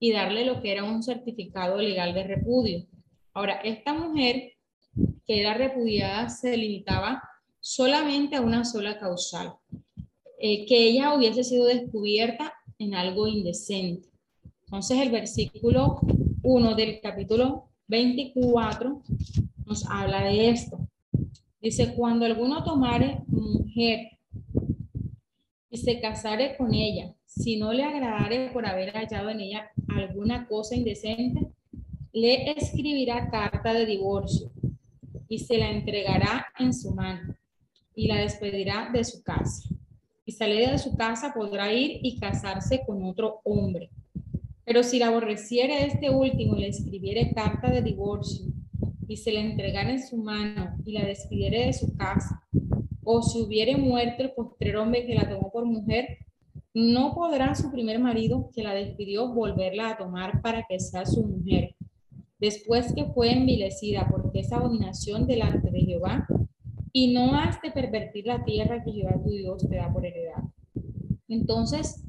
y 0.00 0.12
darle 0.12 0.46
lo 0.46 0.60
que 0.60 0.72
era 0.72 0.82
un 0.82 1.02
certificado 1.02 1.76
legal 1.76 2.14
de 2.14 2.24
repudio. 2.24 2.86
Ahora, 3.34 3.60
esta 3.62 3.92
mujer 3.94 4.54
que 5.26 5.40
era 5.40 5.54
repudiada 5.54 6.28
se 6.30 6.56
limitaba 6.56 7.22
solamente 7.60 8.36
a 8.36 8.40
una 8.40 8.64
sola 8.64 8.98
causal, 8.98 9.54
eh, 10.40 10.64
que 10.66 10.88
ella 10.88 11.14
hubiese 11.14 11.44
sido 11.44 11.66
descubierta 11.66 12.54
en 12.78 12.94
algo 12.94 13.28
indecente. 13.28 14.08
Entonces 14.64 14.98
el 14.98 15.10
versículo 15.10 16.00
1 16.42 16.74
del 16.74 17.00
capítulo 17.00 17.68
24 17.88 19.02
nos 19.66 19.84
habla 19.86 20.24
de 20.24 20.48
esto. 20.48 20.78
Dice, 21.60 21.94
cuando 21.94 22.24
alguno 22.24 22.64
tomare 22.64 23.22
mujer 23.26 24.18
y 25.68 25.76
se 25.76 26.00
casare 26.00 26.56
con 26.56 26.72
ella, 26.72 27.14
si 27.30 27.56
no 27.56 27.72
le 27.72 27.84
agradare 27.84 28.50
por 28.52 28.66
haber 28.66 28.92
hallado 28.92 29.30
en 29.30 29.40
ella 29.40 29.70
alguna 29.88 30.48
cosa 30.48 30.74
indecente, 30.74 31.46
le 32.12 32.50
escribirá 32.50 33.30
carta 33.30 33.72
de 33.72 33.86
divorcio 33.86 34.50
y 35.28 35.38
se 35.38 35.56
la 35.56 35.70
entregará 35.70 36.46
en 36.58 36.74
su 36.74 36.92
mano 36.92 37.36
y 37.94 38.08
la 38.08 38.16
despedirá 38.16 38.90
de 38.92 39.04
su 39.04 39.22
casa. 39.22 39.68
Y 40.26 40.32
salida 40.32 40.72
de 40.72 40.78
su 40.78 40.96
casa 40.96 41.32
podrá 41.32 41.72
ir 41.72 42.00
y 42.02 42.18
casarse 42.18 42.82
con 42.84 43.04
otro 43.04 43.40
hombre. 43.44 43.90
Pero 44.64 44.82
si 44.82 44.98
la 44.98 45.06
aborreciere 45.06 45.86
este 45.86 46.10
último 46.10 46.56
y 46.56 46.62
le 46.62 46.68
escribiere 46.68 47.32
carta 47.32 47.70
de 47.70 47.80
divorcio 47.80 48.46
y 49.06 49.16
se 49.16 49.32
la 49.32 49.40
entregara 49.40 49.90
en 49.90 50.04
su 50.04 50.16
mano 50.16 50.76
y 50.84 50.92
la 50.92 51.04
despidiere 51.04 51.66
de 51.66 51.72
su 51.72 51.96
casa, 51.96 52.42
o 53.04 53.22
si 53.22 53.40
hubiere 53.40 53.76
muerto 53.76 54.24
el 54.24 54.32
postrer 54.32 54.76
hombre 54.76 55.06
que 55.06 55.14
la 55.14 55.28
tomó 55.28 55.50
por 55.50 55.64
mujer, 55.64 56.18
no 56.74 57.14
podrá 57.14 57.54
su 57.54 57.70
primer 57.70 57.98
marido 57.98 58.50
que 58.54 58.62
la 58.62 58.74
despidió 58.74 59.32
volverla 59.32 59.90
a 59.90 59.96
tomar 59.98 60.40
para 60.40 60.64
que 60.68 60.78
sea 60.78 61.04
su 61.04 61.26
mujer, 61.26 61.74
después 62.38 62.92
que 62.94 63.06
fue 63.06 63.32
envilecida 63.32 64.08
porque 64.08 64.40
es 64.40 64.52
abominación 64.52 65.26
delante 65.26 65.70
de 65.70 65.80
Jehová, 65.80 66.26
y 66.92 67.12
no 67.12 67.34
has 67.34 67.60
de 67.62 67.70
pervertir 67.70 68.26
la 68.26 68.44
tierra 68.44 68.82
que 68.82 68.92
Jehová 68.92 69.20
tu 69.22 69.30
Dios 69.30 69.68
te 69.68 69.76
da 69.76 69.92
por 69.92 70.04
heredad. 70.04 70.42
Entonces, 71.28 72.04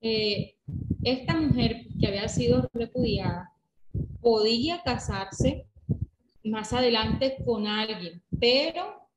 eh, 0.00 0.56
esta 1.04 1.40
mujer 1.40 1.86
que 1.98 2.06
había 2.08 2.28
sido 2.28 2.68
repudiada 2.72 3.52
podía 4.20 4.82
casarse 4.82 5.66
más 6.44 6.72
adelante 6.72 7.36
con 7.44 7.66
alguien, 7.66 8.22
pero 8.38 9.08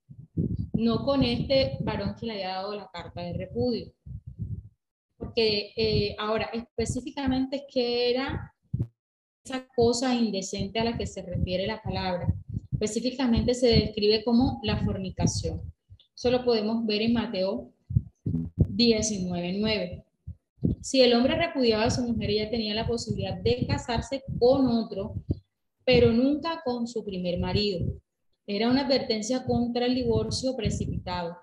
no 0.74 1.04
con 1.06 1.24
este 1.24 1.78
varón 1.82 2.16
que 2.20 2.28
le 2.28 2.34
haya 2.34 2.56
dado 2.56 2.76
la 2.76 2.90
carta 2.92 3.22
de 3.22 3.34
repudio. 3.34 3.92
Porque 5.34 5.74
eh, 5.76 6.15
ahora, 6.19 6.52
específicamente, 6.54 7.65
¿qué 7.67 8.12
era 8.12 8.54
esa 9.43 9.67
cosa 9.76 10.13
indecente 10.13 10.80
a 10.80 10.84
la 10.84 10.96
que 10.96 11.08
se 11.08 11.24
refiere 11.24 11.65
la 11.65 11.82
palabra? 11.82 12.32
Específicamente 12.72 13.56
se 13.56 13.65
describe 13.67 14.24
como 14.24 14.60
la 14.62 14.78
fornicación. 14.86 15.60
Eso 16.15 16.30
lo 16.30 16.46
podemos 16.46 16.86
ver 16.86 17.02
en 17.02 17.13
Mateo 17.13 17.72
19.9. 18.26 20.04
Si 20.82 21.02
el 21.02 21.13
hombre 21.13 21.36
repudiaba 21.36 21.86
a 21.86 21.91
su 21.91 22.04
mujer, 22.04 22.30
ella 22.30 22.52
tenía 22.52 22.76
la 22.76 22.86
posibilidad 22.86 23.36
de 23.41 23.65
casarse 23.65 24.24
con 24.39 24.67
otro, 24.67 25.15
pero 25.84 26.12
nunca 26.12 26.62
con 26.63 26.88
su 26.88 27.04
primer 27.04 27.39
marido. 27.39 27.91
Era 28.46 28.69
una 28.69 28.86
advertencia 28.86 29.46
contra 29.46 29.88
el 29.88 29.96
divorcio 29.96 30.56
precipitado. 30.56 31.38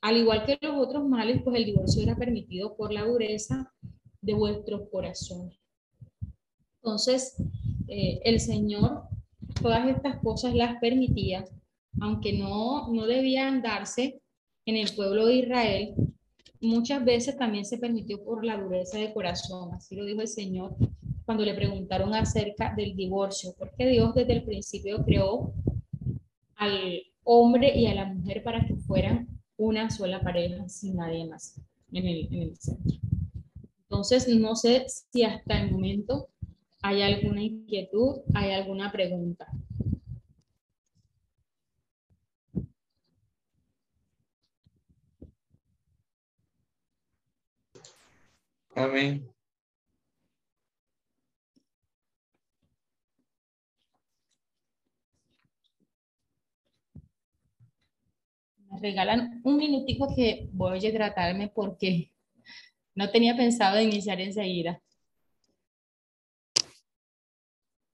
Al 0.00 0.16
igual 0.16 0.44
que 0.46 0.58
los 0.60 0.76
otros 0.76 1.08
males, 1.08 1.42
pues 1.42 1.56
el 1.56 1.64
divorcio 1.64 2.02
era 2.02 2.16
permitido 2.16 2.76
por 2.76 2.92
la 2.92 3.04
dureza 3.04 3.72
de 4.20 4.34
vuestros 4.34 4.88
corazones. 4.90 5.58
Entonces, 6.80 7.36
eh, 7.88 8.20
el 8.24 8.40
Señor 8.40 9.08
todas 9.60 9.88
estas 9.88 10.18
cosas 10.20 10.54
las 10.54 10.78
permitía, 10.80 11.44
aunque 12.00 12.32
no, 12.32 12.92
no 12.92 13.06
debían 13.06 13.62
darse 13.62 14.20
en 14.66 14.76
el 14.76 14.94
pueblo 14.94 15.26
de 15.26 15.36
Israel, 15.36 15.94
muchas 16.60 17.04
veces 17.04 17.36
también 17.36 17.64
se 17.64 17.78
permitió 17.78 18.22
por 18.22 18.44
la 18.44 18.56
dureza 18.56 18.98
de 18.98 19.12
corazón. 19.12 19.74
Así 19.74 19.96
lo 19.96 20.04
dijo 20.04 20.20
el 20.20 20.28
Señor 20.28 20.76
cuando 21.24 21.44
le 21.44 21.54
preguntaron 21.54 22.14
acerca 22.14 22.74
del 22.74 22.96
divorcio, 22.96 23.54
porque 23.58 23.86
Dios 23.86 24.14
desde 24.14 24.34
el 24.34 24.44
principio 24.44 25.04
creó 25.04 25.52
al 26.56 27.02
hombre 27.24 27.78
y 27.78 27.86
a 27.86 27.94
la 27.94 28.06
mujer 28.06 28.42
para 28.42 28.66
que 28.66 28.74
fueran 28.76 29.28
una 29.58 29.90
sola 29.90 30.22
pareja 30.22 30.66
sin 30.68 30.96
nadie 30.96 31.26
más 31.26 31.60
en 31.92 32.06
el, 32.06 32.56
centro. 32.56 32.96
Entonces, 33.82 34.28
no 34.28 34.54
sé 34.56 34.86
si 34.88 35.24
hasta 35.24 35.60
el 35.60 35.72
momento 35.72 36.30
hay 36.80 37.02
alguna 37.02 37.42
inquietud, 37.42 38.20
hay 38.34 38.52
alguna 38.52 38.90
pregunta. 38.92 39.46
Amén. 48.74 49.28
Regalan 58.80 59.40
un 59.44 59.56
minutico 59.56 60.14
que 60.14 60.48
voy 60.52 60.84
a 60.84 60.88
hidratarme 60.88 61.48
porque 61.48 62.12
no 62.94 63.10
tenía 63.10 63.36
pensado 63.36 63.80
iniciar 63.80 64.20
enseguida. 64.20 64.82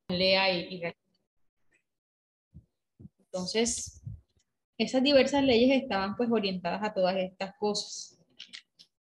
Lea 0.08 0.52
y, 0.58 0.82
Entonces, 3.18 4.02
esas 4.78 5.02
diversas 5.02 5.42
leyes 5.44 5.82
estaban 5.82 6.16
pues 6.16 6.30
orientadas 6.30 6.82
a 6.82 6.94
todas 6.94 7.16
estas 7.16 7.54
cosas. 7.58 8.18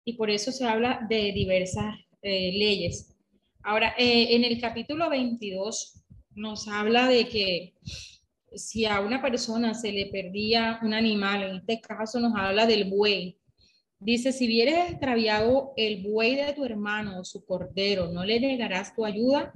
Y 0.05 0.13
por 0.13 0.29
eso 0.29 0.51
se 0.51 0.65
habla 0.65 1.05
de 1.09 1.31
diversas 1.31 1.95
eh, 2.21 2.51
leyes. 2.53 3.15
Ahora, 3.63 3.95
eh, 3.97 4.35
en 4.35 4.43
el 4.43 4.59
capítulo 4.59 5.09
22 5.09 6.03
nos 6.35 6.67
habla 6.67 7.07
de 7.07 7.27
que 7.27 7.73
si 8.55 8.85
a 8.85 9.01
una 9.01 9.21
persona 9.21 9.73
se 9.73 9.91
le 9.91 10.07
perdía 10.07 10.79
un 10.81 10.93
animal, 10.93 11.43
en 11.43 11.55
este 11.57 11.81
caso 11.81 12.19
nos 12.19 12.33
habla 12.35 12.65
del 12.65 12.89
buey, 12.89 13.37
dice, 13.99 14.31
si 14.31 14.47
vieres 14.47 14.91
extraviado 14.91 15.73
el 15.77 16.03
buey 16.03 16.35
de 16.35 16.53
tu 16.53 16.65
hermano 16.65 17.19
o 17.19 17.23
su 17.23 17.45
cordero, 17.45 18.11
no 18.11 18.23
le 18.25 18.39
negarás 18.39 18.95
tu 18.95 19.05
ayuda, 19.05 19.53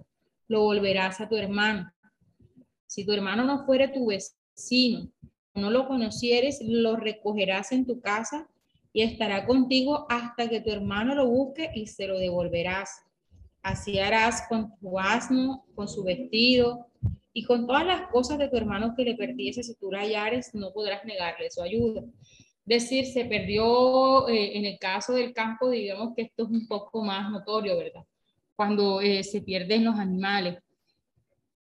lo 0.47 0.61
volverás 0.61 1.19
a 1.21 1.27
tu 1.27 1.35
hermano. 1.35 1.91
Si 2.85 3.05
tu 3.05 3.11
hermano 3.11 3.43
no 3.43 3.65
fuere 3.65 3.89
tu 3.89 4.07
vecino, 4.07 5.11
no 5.53 5.69
lo 5.69 5.87
conocieres, 5.87 6.59
lo 6.61 6.95
recogerás 6.95 7.71
en 7.71 7.85
tu 7.85 7.99
casa 7.99 8.47
y 8.93 9.01
estará 9.01 9.45
contigo 9.45 10.05
hasta 10.09 10.47
que 10.49 10.61
tu 10.61 10.71
hermano 10.71 11.13
lo 11.13 11.27
busque 11.27 11.69
y 11.75 11.87
se 11.87 12.07
lo 12.07 12.17
devolverás. 12.17 13.01
Así 13.67 13.99
harás 13.99 14.47
con 14.47 14.73
tu 14.79 14.97
asno, 14.97 15.65
con 15.75 15.89
su 15.89 16.01
vestido 16.01 16.87
y 17.33 17.43
con 17.43 17.67
todas 17.67 17.85
las 17.85 18.07
cosas 18.07 18.37
de 18.37 18.47
tu 18.47 18.55
hermano 18.55 18.93
que 18.95 19.03
le 19.03 19.15
perdiese. 19.15 19.61
Si 19.61 19.75
tú 19.75 19.91
la 19.91 20.03
no 20.53 20.71
podrás 20.71 21.03
negarle 21.03 21.51
su 21.51 21.61
ayuda. 21.61 22.01
Decir, 22.63 23.05
se 23.07 23.25
perdió 23.25 24.29
eh, 24.29 24.57
en 24.57 24.63
el 24.63 24.79
caso 24.79 25.11
del 25.11 25.33
campo, 25.33 25.69
digamos 25.69 26.15
que 26.15 26.21
esto 26.21 26.43
es 26.43 26.49
un 26.49 26.65
poco 26.65 27.03
más 27.03 27.29
notorio, 27.29 27.77
¿verdad? 27.77 28.05
Cuando 28.55 29.01
eh, 29.01 29.21
se 29.25 29.41
pierden 29.41 29.83
los 29.83 29.99
animales. 29.99 30.59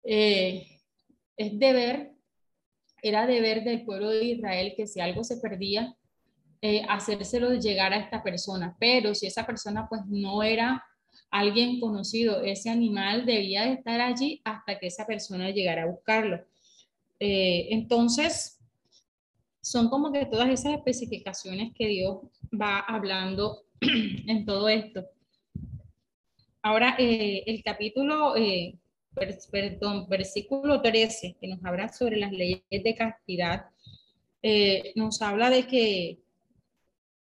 Eh, 0.04 0.68
es 1.38 1.58
deber, 1.58 2.12
era 3.02 3.26
deber 3.26 3.64
del 3.64 3.86
pueblo 3.86 4.10
de 4.10 4.26
Israel 4.26 4.74
que 4.76 4.86
si 4.86 5.00
algo 5.00 5.24
se 5.24 5.38
perdía, 5.38 5.96
eh, 6.62 6.86
hacérselo 6.90 7.54
llegar 7.54 7.94
a 7.94 8.00
esta 8.00 8.22
persona. 8.22 8.76
Pero 8.82 9.16
si 9.16 9.28
esa 9.28 9.46
persona 9.46 9.88
pues 9.88 10.02
no 10.08 10.44
era 10.44 10.84
alguien 11.30 11.80
conocido, 11.80 12.42
ese 12.42 12.70
animal 12.70 13.26
debía 13.26 13.66
de 13.66 13.74
estar 13.74 14.00
allí 14.02 14.42
hasta 14.44 14.80
que 14.80 14.88
esa 14.88 15.06
persona 15.06 15.52
llegara 15.52 15.84
a 15.84 15.88
buscarlo. 15.88 16.44
Eh, 17.20 17.68
entonces, 17.72 18.60
son 19.62 19.90
como 19.90 20.12
que 20.12 20.26
todas 20.26 20.50
esas 20.50 20.74
especificaciones 20.74 21.74
que 21.74 21.88
Dios 21.88 22.20
va 22.54 22.80
hablando 22.80 23.64
en 23.82 24.46
todo 24.46 24.70
esto. 24.70 25.06
Ahora, 26.62 26.96
eh, 26.98 27.44
el 27.46 27.64
capítulo 27.64 28.36
perdón, 29.52 30.08
versículo 30.10 30.82
13, 30.82 31.38
que 31.40 31.48
nos 31.48 31.64
habla 31.64 31.90
sobre 31.90 32.18
las 32.18 32.32
leyes 32.32 32.62
de 32.70 32.96
castidad, 32.96 33.68
eh, 34.42 34.92
nos 34.96 35.22
habla 35.22 35.50
de 35.50 35.66
que 35.68 36.20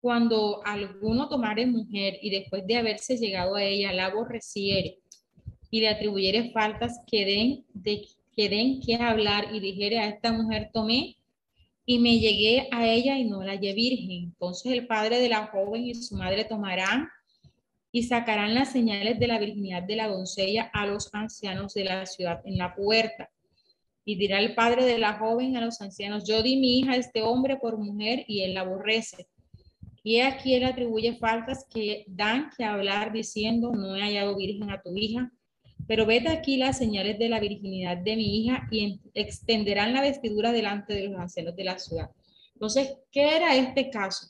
cuando 0.06 0.62
alguno 0.63 1.28
tomare 1.30 1.65
mujer 1.65 2.20
y 2.22 2.30
después 2.30 2.68
de 2.68 2.76
haberse 2.76 3.18
llegado 3.18 3.56
a 3.56 3.63
ella 3.63 3.91
la 3.91 4.06
aborreciere 4.06 5.00
y 5.72 5.80
le 5.80 5.88
atribuyere 5.88 6.52
faltas 6.52 7.00
que 7.08 7.26
den, 7.26 7.65
de, 7.74 8.06
que 8.36 8.48
den 8.48 8.82
que 8.82 8.98
hablar 8.98 9.48
y 9.52 9.60
dijere 9.60 9.98
a 9.98 10.08
esta 10.08 10.32
mujer 10.32 10.70
tomé 10.72 11.18
y 11.88 11.98
me 11.98 12.20
llegué 12.20 12.68
a 12.72 12.88
ella 12.88 13.18
y 13.18 13.26
no 13.26 13.41
la 13.41 13.54
hallé 13.54 13.74
virgen. 13.74 14.26
Entonces 14.26 14.74
el 14.74 14.86
padre 14.86 15.18
de 15.18 15.28
la 15.28 15.48
joven 15.48 15.88
y 15.88 15.96
su 15.96 16.15
madre 16.18 16.46
tomarán 16.46 17.10
y 17.91 18.04
sacarán 18.04 18.54
las 18.54 18.72
señales 18.72 19.18
de 19.18 19.26
la 19.26 19.39
virginidad 19.39 19.82
de 19.82 19.96
la 19.96 20.08
doncella 20.08 20.70
a 20.72 20.86
los 20.86 21.12
ancianos 21.15 21.74
de 21.74 21.84
la 21.84 22.06
ciudad 22.06 22.41
en 22.46 22.60
la 22.60 22.76
puerta. 22.76 23.32
Y 24.06 24.18
dirá 24.18 24.38
el 24.38 24.54
padre 24.54 24.86
de 24.86 25.00
la 25.00 25.18
joven 25.18 25.58
a 25.58 25.65
los 25.65 25.82
ancianos, 25.82 26.28
yo 26.28 26.44
di 26.44 26.58
mi 26.58 26.78
hija 26.78 26.91
a 26.91 26.98
este 26.98 27.24
hombre 27.24 27.58
por 27.58 27.80
mujer 27.80 28.24
y 28.28 28.41
él 28.41 28.54
la 28.54 28.62
aborrece. 28.62 29.26
Y 30.06 30.20
aquí 30.20 30.54
él 30.54 30.65
atribuye 30.65 31.15
faltas 31.15 31.65
que 31.68 32.06
dan 32.08 32.52
que 32.56 32.63
hablar 32.63 33.12
diciendo, 33.12 33.72
no 33.72 33.96
he 33.96 34.02
hallado 34.02 34.38
virgen 34.38 34.70
a 34.70 34.80
tu 34.80 34.96
hija, 34.96 35.32
pero 35.88 36.06
vete 36.06 36.30
aquí 36.30 36.58
las 36.58 36.78
señales 36.78 37.18
de 37.18 37.28
la 37.28 37.39
virginidad 37.39 37.98
de 37.98 38.15
mi 38.15 38.38
hija 38.38 38.68
y 38.70 39.02
extenderán 39.15 39.96
la 39.96 40.02
vestidura 40.02 40.52
delante 40.52 40.94
de 40.94 41.08
los 41.08 41.20
ancianos 41.20 41.56
de 41.56 41.63
la 41.63 41.80
ciudad. 41.80 42.12
Entonces, 42.54 43.00
¿qué 43.12 43.36
era 43.36 43.56
este 43.56 43.89
caso? 43.89 44.28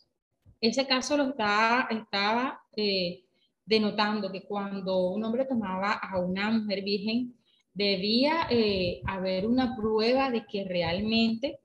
Ese 0.62 0.88
caso 0.88 1.18
lo 1.18 1.32
estaba, 1.32 1.90
estaba 1.92 2.58
eh, 2.78 3.26
denotando 3.66 4.32
que 4.32 4.44
cuando 4.44 5.10
un 5.10 5.26
hombre 5.26 5.44
tomaba 5.44 5.92
a 5.92 6.22
una 6.22 6.52
mujer 6.52 6.86
virgen, 6.86 7.36
debía 7.74 8.48
eh, 8.50 9.02
haber 9.06 9.46
una 9.46 9.76
prueba 9.76 10.32
de 10.32 10.46
que 10.46 10.64
realmente 10.64 11.60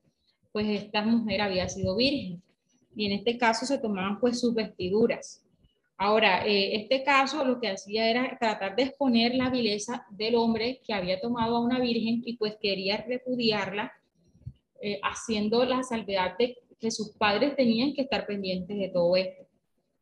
pues 0.51 0.67
esta 0.67 1.03
mujer 1.03 1.43
había 1.43 1.69
sido 1.69 1.95
virgen. 1.95 2.43
Y 2.95 3.07
en 3.07 3.13
este 3.13 3.39
caso 3.39 3.67
se 3.67 3.79
tomaban 3.79 4.19
pues 4.21 4.41
sus 4.41 4.55
vestiduras. 4.55 5.45
Ahora, 5.97 6.47
eh, 6.47 6.77
este 6.77 7.05
caso 7.05 7.45
lo 7.45 7.61
que 7.61 7.69
hacía 7.69 8.09
era 8.09 8.39
tratar 8.39 8.75
de 8.75 8.85
exponer 8.85 9.35
la 9.35 9.51
vileza 9.51 10.07
del 10.11 10.35
hombre 10.35 10.81
que 10.83 10.95
había 10.95 11.21
tomado 11.21 11.57
a 11.57 11.61
una 11.61 11.79
virgen 11.79 12.23
y 12.25 12.39
pues 12.39 12.57
quería 12.59 13.05
repudiarla, 13.07 13.93
eh, 14.81 14.99
haciendo 15.03 15.65
la 15.67 15.83
salvedad 15.83 16.39
de 16.39 16.57
que 16.79 16.91
sus 16.91 17.11
padres 17.11 17.55
tenían 17.55 17.93
que 17.93 18.01
estar 18.01 18.27
pendientes 18.27 18.79
de 18.79 18.89
todo 18.89 19.15
esto. 19.15 19.47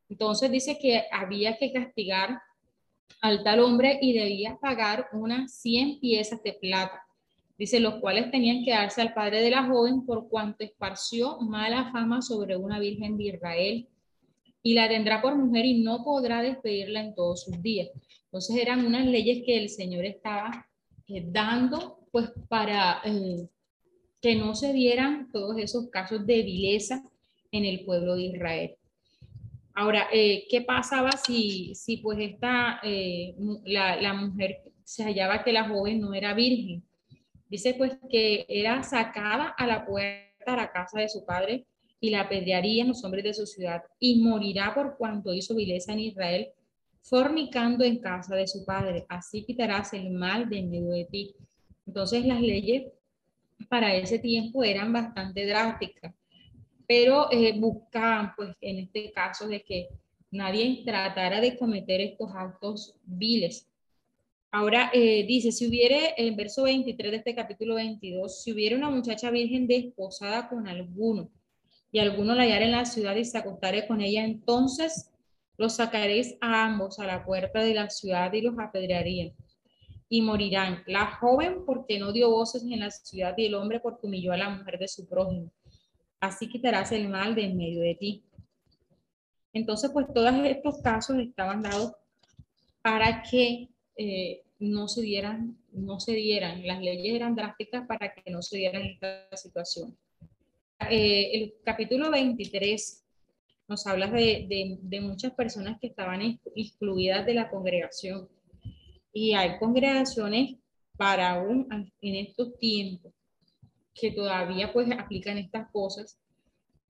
Entonces 0.09 0.53
dice 0.53 0.79
que 0.79 1.03
había 1.11 1.59
que 1.59 1.73
castigar 1.73 2.41
al 3.21 3.43
tal 3.43 3.59
hombre 3.61 3.99
y 4.01 4.13
debía 4.13 4.57
pagar 4.61 5.09
unas 5.13 5.53
100 5.61 5.99
piezas 5.99 6.41
de 6.45 6.53
plata. 6.53 7.08
Dice, 7.59 7.81
los 7.81 7.97
cuales 7.97 8.31
tenían 8.31 8.65
que 8.65 8.71
darse 8.71 9.03
al 9.03 9.13
padre 9.13 9.43
de 9.43 9.51
la 9.51 9.65
joven 9.65 10.07
por 10.07 10.29
cuanto 10.29 10.63
esparció 10.65 11.41
mala 11.41 11.91
fama 11.91 12.23
sobre 12.23 12.57
una 12.57 12.79
virgen 12.79 13.19
de 13.19 13.25
Israel 13.25 13.89
y 14.63 14.75
la 14.75 14.89
tendrá 14.89 15.21
por 15.21 15.35
mujer 15.35 15.65
y 15.65 15.83
no 15.83 16.05
podrá 16.05 16.41
despedirla 16.41 17.01
en 17.01 17.17
todos 17.17 17.43
sus 17.43 17.61
días. 17.61 17.89
Entonces 18.27 18.57
eran 18.57 18.87
unas 18.87 19.07
leyes 19.07 19.43
que 19.45 19.59
el 19.59 19.71
Señor 19.71 20.05
estaba 20.05 20.69
eh, 21.09 21.25
dando 21.27 21.99
pues 22.13 22.31
para 22.49 23.01
eh, 23.05 23.49
que 24.21 24.37
no 24.37 24.55
se 24.55 24.73
dieran 24.73 25.31
todos 25.33 25.59
esos 25.59 25.91
casos 25.91 26.27
de 26.27 26.43
vileza 26.43 27.03
en 27.51 27.65
el 27.65 27.85
pueblo 27.85 28.15
de 28.15 28.23
Israel. 28.23 28.77
Ahora, 29.75 30.09
eh, 30.13 30.47
¿qué 30.49 30.61
pasaba 30.61 31.13
si, 31.13 31.75
si 31.75 31.99
pues 31.99 32.19
esta, 32.21 32.81
la, 33.65 34.15
mujer 34.15 34.63
se 34.85 35.05
hallaba 35.05 35.45
que 35.45 35.53
la 35.53 35.69
joven 35.69 36.01
no 36.01 36.15
era 36.15 36.35
virgen? 36.35 36.88
Dice 37.49 37.75
pues 37.75 37.99
que 38.11 38.47
era 38.49 38.83
sacada 38.83 39.55
a 39.57 39.67
la 39.67 39.87
puerta 39.87 40.53
de 40.53 40.57
la 40.57 40.71
casa 40.71 41.01
de 41.01 41.09
su 41.09 41.25
padre 41.25 41.67
y 42.01 42.11
la 42.11 42.23
apedrearían 42.23 42.89
los 42.89 43.03
hombres 43.05 43.25
de 43.25 43.35
su 43.35 43.47
ciudad 43.47 43.83
y 43.99 44.23
morirá 44.23 44.75
por 44.75 44.97
cuanto 44.97 45.35
hizo 45.35 45.55
vileza 45.55 45.93
en 45.93 46.01
Israel, 46.01 46.49
fornicando 47.03 47.85
en 47.85 47.99
casa 47.99 48.37
de 48.37 48.47
su 48.47 48.65
padre. 48.65 49.07
Así 49.09 49.45
quitarás 49.45 49.93
el 49.95 50.11
mal 50.11 50.49
de 50.49 50.63
medio 50.63 50.91
de 50.91 51.05
ti. 51.07 51.35
Entonces 51.87 52.25
las 52.25 52.41
leyes 52.41 52.93
para 53.69 53.95
ese 53.95 54.19
tiempo 54.19 54.63
eran 54.63 54.93
bastante 54.93 55.47
drásticas 55.47 56.15
pero 56.89 57.31
eh, 57.31 57.53
buscaban, 57.61 58.33
pues 58.35 58.57
en 58.63 58.79
este 58.79 59.13
caso, 59.13 59.47
de 59.47 59.63
que 59.63 59.89
nadie 60.31 60.83
tratara 60.87 61.39
de 61.39 61.59
cometer 61.59 62.01
estos 62.01 62.31
actos 62.35 62.97
viles. 63.05 63.68
Ahora 64.59 64.91
eh, 64.93 65.25
dice, 65.25 65.53
si 65.53 65.69
hubiere, 65.69 66.15
en 66.17 66.35
verso 66.35 66.65
23 66.65 67.13
de 67.13 67.17
este 67.19 67.33
capítulo 67.33 67.77
22, 67.77 68.43
si 68.43 68.53
hubiera 68.53 68.77
una 68.77 68.91
muchacha 68.91 69.31
virgen 69.31 69.69
desposada 69.69 70.49
con 70.49 70.67
alguno 70.67 71.31
y 71.93 72.01
alguno 72.01 72.35
la 72.35 72.43
hallara 72.43 72.65
en 72.65 72.73
la 72.73 72.85
ciudad 72.85 73.15
y 73.15 73.25
se 73.25 73.39
acostare 73.39 73.87
con 73.87 74.01
ella, 74.01 74.25
entonces 74.25 75.13
los 75.57 75.77
sacaréis 75.77 76.37
a 76.41 76.65
ambos 76.65 76.99
a 76.99 77.07
la 77.07 77.25
puerta 77.25 77.61
de 77.61 77.73
la 77.73 77.89
ciudad 77.89 78.33
y 78.33 78.41
los 78.41 78.59
apedrearían 78.59 79.33
y 80.09 80.23
morirán. 80.23 80.83
La 80.89 81.07
joven 81.07 81.65
porque 81.65 82.01
no 82.01 82.11
dio 82.11 82.29
voces 82.29 82.65
en 82.65 82.81
la 82.81 82.91
ciudad 82.91 83.35
y 83.37 83.47
el 83.47 83.55
hombre 83.55 83.79
porque 83.79 84.09
humilló 84.09 84.33
a 84.33 84.39
la 84.39 84.51
mujer 84.51 84.81
de 84.81 84.89
su 84.89 85.07
prójimo 85.07 85.53
así 86.19 86.49
quitarás 86.49 86.91
el 86.91 87.09
mal 87.09 87.37
de 87.37 87.45
en 87.45 87.57
medio 87.57 87.81
de 87.81 87.95
ti. 87.95 88.25
Entonces, 89.53 89.89
pues 89.93 90.13
todos 90.13 90.35
estos 90.47 90.83
casos 90.83 91.17
estaban 91.19 91.63
dados 91.63 91.93
para 92.83 93.23
que 93.23 93.69
eh, 93.97 94.43
no 94.59 94.89
se 94.89 95.03
dieran, 95.03 95.57
no 95.73 96.01
se 96.01 96.13
dieran, 96.13 96.67
las 96.67 96.81
leyes 96.81 97.15
eran 97.15 97.35
drásticas 97.35 97.87
para 97.87 98.13
que 98.13 98.31
no 98.31 98.43
se 98.43 98.59
dieran 98.59 98.83
esta 98.83 99.37
situación. 99.37 99.97
Eh, 100.91 101.31
el 101.33 101.55
capítulo 101.65 102.11
23 102.11 103.05
nos 103.69 103.87
habla 103.87 104.09
de, 104.09 104.79
de, 104.81 105.01
muchas 105.01 105.33
personas 105.35 105.79
que 105.81 105.89
estaban 105.89 106.39
excluidas 106.55 107.27
de 107.27 107.35
la 107.35 107.51
congregación. 107.51 108.29
Y 109.13 109.35
hay 109.35 109.59
congregaciones 109.59 110.57
para 110.97 111.33
aún 111.33 111.69
en 112.01 112.17
estos 112.17 112.57
tiempos 112.59 113.13
que 113.95 114.13
todavía 114.13 114.73
pues 114.73 114.89
aplican 114.93 115.39
estas 115.39 115.71
cosas, 115.71 116.19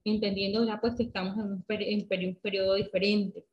entendiendo 0.05 0.65
ya 0.65 0.79
pues 0.79 0.95
que 0.95 1.03
estamos 1.03 1.37
en 1.37 1.51
un, 1.51 1.65
en 1.67 2.29
un 2.29 2.35
periodo 2.35 2.75
diferente. 2.75 3.45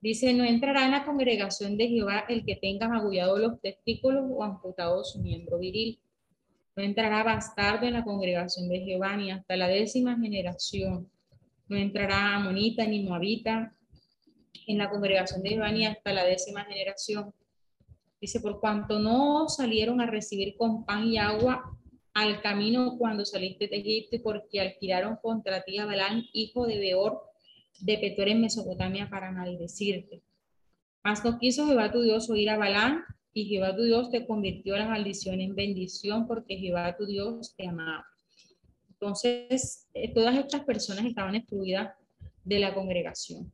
Dice, 0.00 0.32
no 0.32 0.44
entrará 0.44 0.86
en 0.86 0.92
la 0.92 1.04
congregación 1.04 1.76
de 1.76 1.88
Jehová 1.88 2.24
el 2.28 2.44
que 2.46 2.56
tenga 2.56 2.88
magullado 2.88 3.38
los 3.38 3.60
testículos 3.60 4.24
o 4.30 4.42
amputado 4.42 5.04
su 5.04 5.20
miembro 5.20 5.58
viril. 5.58 6.00
No 6.74 6.82
entrará 6.82 7.22
bastardo 7.22 7.86
en 7.86 7.92
la 7.92 8.04
congregación 8.04 8.68
de 8.70 8.80
Jehová 8.80 9.16
ni 9.16 9.30
hasta 9.30 9.56
la 9.56 9.68
décima 9.68 10.18
generación. 10.18 11.10
No 11.68 11.76
entrará 11.76 12.34
amonita 12.36 12.86
ni 12.86 13.02
moabita 13.02 13.76
en 14.66 14.78
la 14.78 14.88
congregación 14.88 15.42
de 15.42 15.50
Jehová 15.50 15.70
ni 15.70 15.84
hasta 15.84 16.12
la 16.14 16.24
décima 16.24 16.64
generación. 16.64 17.34
Dice, 18.20 18.40
por 18.40 18.58
cuanto 18.58 18.98
no 18.98 19.48
salieron 19.48 20.00
a 20.00 20.06
recibir 20.06 20.56
con 20.56 20.86
pan 20.86 21.08
y 21.08 21.18
agua 21.18 21.76
al 22.14 22.40
camino 22.40 22.96
cuando 22.98 23.24
saliste 23.24 23.68
de 23.68 23.76
Egipto, 23.76 24.16
porque 24.22 24.60
alquilaron 24.60 25.16
contra 25.22 25.62
ti 25.62 25.78
a 25.78 25.86
Balán, 25.86 26.24
hijo 26.32 26.66
de 26.66 26.78
Beor, 26.78 27.29
de 27.80 27.98
Petor 27.98 28.28
en 28.28 28.40
Mesopotamia, 28.40 29.08
para 29.08 29.30
maldecirte. 29.30 30.22
Mas 31.02 31.24
no 31.24 31.38
quiso 31.38 31.66
Jehová 31.66 31.90
tu 31.90 32.02
Dios 32.02 32.28
oír 32.30 32.50
a 32.50 32.58
Balán, 32.58 33.04
y 33.32 33.46
Jehová 33.46 33.74
tu 33.76 33.82
Dios 33.82 34.10
te 34.10 34.26
convirtió 34.26 34.76
la 34.76 34.88
maldición 34.88 35.40
en 35.40 35.54
bendición, 35.54 36.26
porque 36.26 36.56
Jehová 36.56 36.96
tu 36.96 37.06
Dios 37.06 37.54
te 37.56 37.66
amaba. 37.66 38.04
Entonces, 38.90 39.88
eh, 39.94 40.12
todas 40.12 40.36
estas 40.36 40.64
personas 40.64 41.06
estaban 41.06 41.34
excluidas 41.34 41.94
de 42.44 42.58
la 42.58 42.74
congregación. 42.74 43.52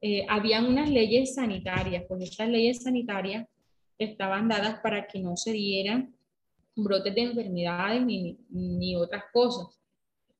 Eh, 0.00 0.26
habían 0.28 0.66
unas 0.66 0.90
leyes 0.90 1.36
sanitarias, 1.36 2.04
pues 2.08 2.22
estas 2.22 2.48
leyes 2.48 2.82
sanitarias 2.82 3.46
estaban 3.98 4.48
dadas 4.48 4.80
para 4.80 5.06
que 5.06 5.20
no 5.20 5.36
se 5.36 5.52
dieran 5.52 6.14
brotes 6.74 7.14
de 7.14 7.22
enfermedades 7.22 8.04
ni, 8.04 8.38
ni 8.50 8.96
otras 8.96 9.24
cosas. 9.32 9.66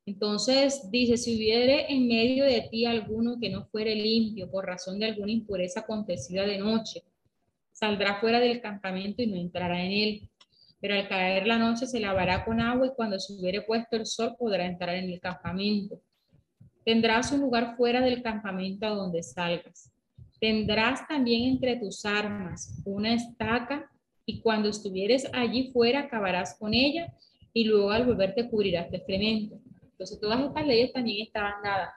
Entonces 0.04 0.90
dice, 0.90 1.16
si 1.16 1.36
hubiere 1.36 1.92
en 1.92 2.08
medio 2.08 2.44
de 2.44 2.68
ti 2.70 2.86
alguno 2.86 3.38
que 3.40 3.50
no 3.50 3.66
fuere 3.66 3.94
limpio 3.94 4.50
por 4.50 4.66
razón 4.66 4.98
de 4.98 5.06
alguna 5.06 5.30
impureza 5.30 5.80
acontecida 5.80 6.44
de 6.44 6.58
noche, 6.58 7.04
saldrá 7.70 8.20
fuera 8.20 8.40
del 8.40 8.60
campamento 8.60 9.22
y 9.22 9.28
no 9.28 9.36
entrará 9.36 9.82
en 9.82 9.92
él. 9.92 10.30
Pero 10.80 10.94
al 10.94 11.08
caer 11.08 11.46
la 11.46 11.58
noche 11.58 11.86
se 11.86 12.00
lavará 12.00 12.44
con 12.44 12.60
agua 12.60 12.88
y 12.88 12.94
cuando 12.96 13.20
se 13.20 13.32
hubiere 13.34 13.62
puesto 13.62 13.96
el 13.96 14.06
sol 14.06 14.34
podrá 14.36 14.66
entrar 14.66 14.96
en 14.96 15.08
el 15.08 15.20
campamento. 15.20 16.00
Tendrás 16.84 17.30
un 17.30 17.40
lugar 17.40 17.76
fuera 17.76 18.00
del 18.00 18.22
campamento 18.22 18.86
a 18.86 18.90
donde 18.90 19.22
salgas. 19.22 19.92
Tendrás 20.40 21.06
también 21.06 21.52
entre 21.52 21.76
tus 21.76 22.04
armas 22.04 22.82
una 22.84 23.14
estaca 23.14 23.88
y 24.26 24.40
cuando 24.40 24.68
estuvieres 24.68 25.28
allí 25.32 25.70
fuera 25.72 26.00
acabarás 26.00 26.56
con 26.58 26.74
ella 26.74 27.14
y 27.52 27.64
luego 27.64 27.92
al 27.92 28.04
volverte 28.04 28.48
cubrirás 28.50 28.90
de 28.90 28.96
excremento. 28.96 29.61
Entonces 30.02 30.20
todas 30.20 30.40
estas 30.40 30.66
leyes 30.66 30.92
también 30.92 31.24
estaban 31.24 31.62
dadas. 31.62 31.94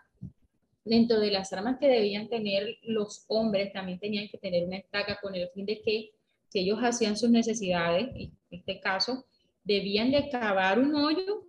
Dentro 0.83 1.19
de 1.19 1.31
las 1.31 1.51
armas 1.53 1.79
que 1.79 1.87
debían 1.87 2.29
tener 2.29 2.77
los 2.83 3.25
hombres 3.29 3.73
también 3.73 3.97
tenían 3.97 4.27
que 4.29 4.37
tener 4.37 4.63
una 4.63 4.77
estaca 4.77 5.17
con 5.19 5.33
el 5.33 5.49
fin 5.49 5.65
de 5.65 5.81
que 5.81 6.11
si 6.49 6.59
ellos 6.59 6.77
hacían 6.83 7.17
sus 7.17 7.31
necesidades, 7.31 8.09
en 8.15 8.31
este 8.51 8.79
caso, 8.79 9.25
debían 9.63 10.11
de 10.11 10.29
cavar 10.29 10.77
un 10.77 10.93
hoyo 10.93 11.47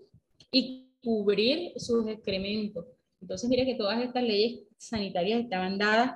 y 0.51 0.89
cubrir 1.05 1.73
sus 1.77 2.09
excrementos. 2.09 2.87
Entonces, 3.21 3.51
mire 3.51 3.67
que 3.67 3.75
todas 3.75 4.03
estas 4.03 4.23
leyes 4.23 4.63
sanitarias 4.79 5.43
estaban 5.43 5.77
dadas 5.77 6.13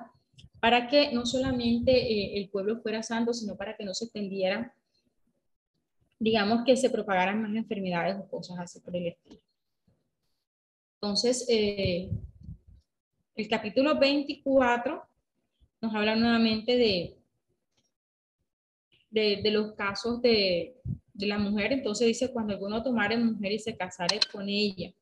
para 0.59 0.87
que 0.87 1.11
no 1.11 1.27
solamente 1.27 1.91
eh, 1.91 2.39
el 2.39 2.49
pueblo 2.49 2.81
fuera 2.81 3.03
santo, 3.03 3.31
sino 3.31 3.55
para 3.55 3.77
que 3.77 3.85
no 3.85 3.93
se 3.93 4.05
extendieran, 4.05 4.71
digamos 6.17 6.63
que 6.65 6.75
se 6.75 6.89
propagaran 6.89 7.43
más 7.43 7.55
enfermedades 7.55 8.17
o 8.19 8.27
cosas 8.27 8.57
así 8.57 8.79
por 8.79 8.95
el 8.95 9.05
estilo. 9.05 9.39
Entonces, 11.03 11.47
eh, 11.49 12.11
el 13.33 13.47
capítulo 13.49 13.97
24 13.97 15.01
nos 15.81 15.95
habla 15.95 16.15
nuevamente 16.15 16.77
de, 16.77 17.17
de, 19.09 19.49
los 19.49 19.73
casos 19.73 20.21
de, 20.21 20.75
de, 21.15 21.25
la 21.25 21.39
mujer. 21.39 21.73
Entonces 21.73 22.05
dice, 22.05 22.31
cuando 22.31 22.53
alguno 22.53 22.83
tomare 22.83 23.17
mujer 23.17 23.51
y 23.51 23.57
se 23.57 23.75
casare 23.75 24.19
con 24.31 24.47
ella, 24.47 24.93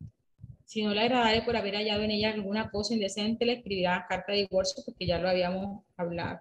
si 0.64 0.84
no 0.84 0.94
le 0.94 1.02
agradare 1.02 1.42
por 1.42 1.58
haber 1.58 1.76
hallado 1.76 2.04
en 2.04 2.12
ella 2.12 2.32
alguna 2.32 2.72
cosa 2.72 2.94
indecente, 2.94 3.46
le 3.46 3.54
escribirá 3.56 4.06
carta 4.08 4.32
de 4.32 4.48
divorcio 4.48 4.82
porque 4.86 5.06
ya 5.06 5.20
lo 5.20 5.28
habíamos 5.28 5.84
hablado. 5.98 6.40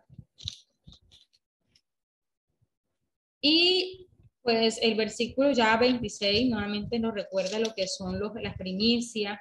Y 3.40 4.08
pues 4.40 4.78
el 4.80 4.94
versículo 4.94 5.50
ya 5.50 5.76
26 5.76 6.48
nuevamente 6.48 7.00
nos 7.00 7.12
recuerda 7.12 7.58
lo 7.58 7.74
que 7.74 7.88
son 7.88 8.20
los, 8.20 8.32
las 8.40 8.56
primicias, 8.56 9.38